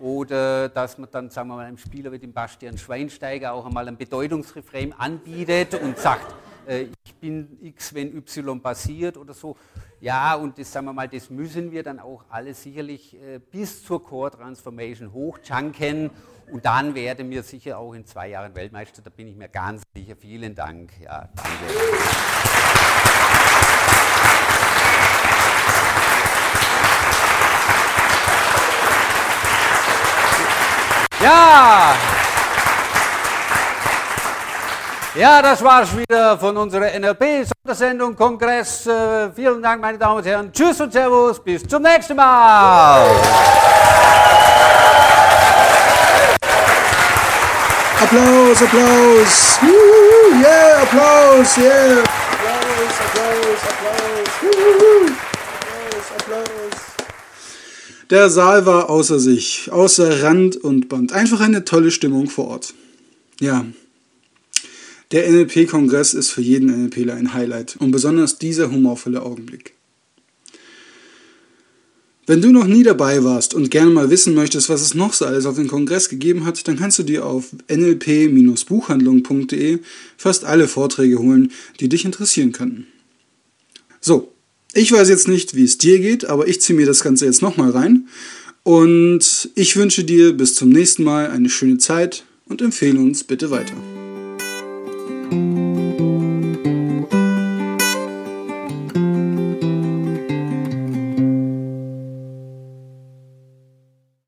oder 0.01 0.69
dass 0.69 0.97
man 0.99 1.11
dann, 1.11 1.31
sagen 1.31 1.49
wir 1.49 1.57
mal, 1.57 1.67
einem 1.67 1.79
Spieler 1.79 2.13
wie 2.13 2.19
dem 2.19 2.33
Bastian 2.33 2.79
Schweinsteiger 2.79 3.53
auch 3.53 3.67
einmal 3.67 3.87
ein 3.89 3.97
Bedeutungsrefrain 3.97 4.95
anbietet 4.99 5.75
und 5.75 5.99
sagt, 5.99 6.35
äh, 6.67 6.87
ich 7.05 7.15
bin 7.15 7.59
X, 7.63 7.95
wenn 7.95 8.17
Y 8.17 8.61
passiert 8.61 9.17
oder 9.17 9.35
so. 9.35 9.57
Ja, 10.01 10.35
und 10.35 10.59
das 10.59 10.73
sagen 10.73 10.87
wir 10.87 10.93
mal, 10.93 11.09
das 11.09 11.29
müssen 11.29 11.71
wir 11.73 11.83
dann 11.83 11.99
auch 11.99 12.25
alle 12.31 12.55
sicherlich 12.55 13.15
äh, 13.15 13.39
bis 13.39 13.85
zur 13.85 14.03
Core 14.03 14.31
Transformation 14.31 15.13
hochjunken 15.13 16.11
und 16.51 16.65
dann 16.65 16.95
werden 16.95 17.31
wir 17.31 17.43
sicher 17.43 17.79
auch 17.79 17.93
in 17.93 18.05
zwei 18.07 18.29
Jahren 18.29 18.55
Weltmeister, 18.55 19.03
da 19.03 19.11
bin 19.11 19.29
ich 19.29 19.37
mir 19.37 19.49
ganz 19.49 19.83
sicher. 19.95 20.17
Vielen 20.17 20.55
Dank. 20.55 20.93
Ja. 21.01 21.29
Ja! 31.23 31.95
Ja, 35.17 35.43
das 35.43 35.61
war's 35.65 35.89
wieder 35.97 36.39
von 36.39 36.57
unserer 36.57 36.87
NLP-Sondersendung 36.97 38.15
Kongress. 38.15 38.87
Äh, 38.87 39.33
vielen 39.33 39.61
Dank, 39.61 39.81
meine 39.81 39.99
Damen 39.99 40.19
und 40.19 40.25
Herren. 40.25 40.53
Tschüss 40.53 40.81
und 40.81 40.93
Servus. 40.93 41.43
Bis 41.43 41.67
zum 41.67 41.83
nächsten 41.83 42.15
Mal. 42.15 43.11
Applaus, 48.01 48.63
Applaus. 48.63 49.59
Yeah, 50.41 50.83
Applaus, 50.83 51.57
yeah. 51.57 52.03
Applaus, 52.31 52.95
Applaus, 53.01 53.61
Applaus. 53.69 54.29
Woo, 54.43 55.07
Applaus, 55.59 56.07
Applaus. 56.21 56.81
Der 58.11 58.31
Saal 58.31 58.65
war 58.65 58.89
außer 58.89 59.19
sich, 59.19 59.71
außer 59.73 60.23
Rand 60.23 60.57
und 60.57 60.89
Band. 60.89 61.13
Einfach 61.13 61.41
eine 61.41 61.65
tolle 61.65 61.91
Stimmung 61.91 62.29
vor 62.29 62.47
Ort. 62.47 62.75
Ja, 63.41 63.65
der 65.13 65.31
NLP-Kongress 65.31 66.15
ist 66.15 66.31
für 66.31 66.43
jeden 66.43 66.71
NLPler 66.71 67.15
ein 67.15 67.35
Highlight 67.35 67.77
und 67.77 67.91
besonders 67.91 68.39
dieser 68.39 68.71
humorvolle 68.71 69.21
Augenblick. 69.23 69.75
Wenn 72.27 72.43
du 72.43 72.53
noch 72.53 72.69
nie 72.69 72.85
dabei 72.85 73.25
warst 73.25 73.55
und 73.55 73.73
gerne 73.73 73.91
mal 73.91 74.11
wissen 74.11 74.35
möchtest, 74.35 74.69
was 74.69 74.83
es 74.83 74.95
noch 74.95 75.15
so 75.15 75.25
alles 75.25 75.47
auf 75.47 75.57
dem 75.57 75.67
Kongress 75.67 76.09
gegeben 76.09 76.45
hat, 76.45 76.69
dann 76.69 76.79
kannst 76.79 77.01
du 77.01 77.03
dir 77.03 77.27
auf 77.27 77.49
nlp-buchhandlung.de 77.67 79.81
fast 80.17 80.45
alle 80.45 80.69
Vorträge 80.69 81.19
holen, 81.19 81.51
die 81.81 81.89
dich 81.89 82.05
interessieren 82.05 82.53
könnten. 82.53 82.87
So, 84.01 84.33
ich 84.75 84.93
weiß 84.93 85.09
jetzt 85.09 85.27
nicht, 85.27 85.57
wie 85.57 85.65
es 85.65 85.79
dir 85.79 85.99
geht, 85.99 86.27
aber 86.27 86.47
ich 86.47 86.61
ziehe 86.61 86.79
mir 86.79 86.87
das 86.87 87.03
Ganze 87.03 87.27
jetzt 87.27 87.43
nochmal 87.43 87.71
rein 87.71 88.07
und 88.63 89.51
ich 89.57 89.77
wünsche 89.77 90.05
dir 90.05 90.33
bis 90.33 90.55
zum 90.55 90.69
nächsten 90.69 91.03
Mal 91.03 91.31
eine 91.31 91.51
schöne 91.51 91.79
Zeit 91.79 92.23
und 92.47 92.63
empfehle 92.63 93.01
uns 93.01 93.25
bitte 93.25 93.51
weiter. 93.51 93.75
Thank 95.31 95.59
you. 95.59 95.70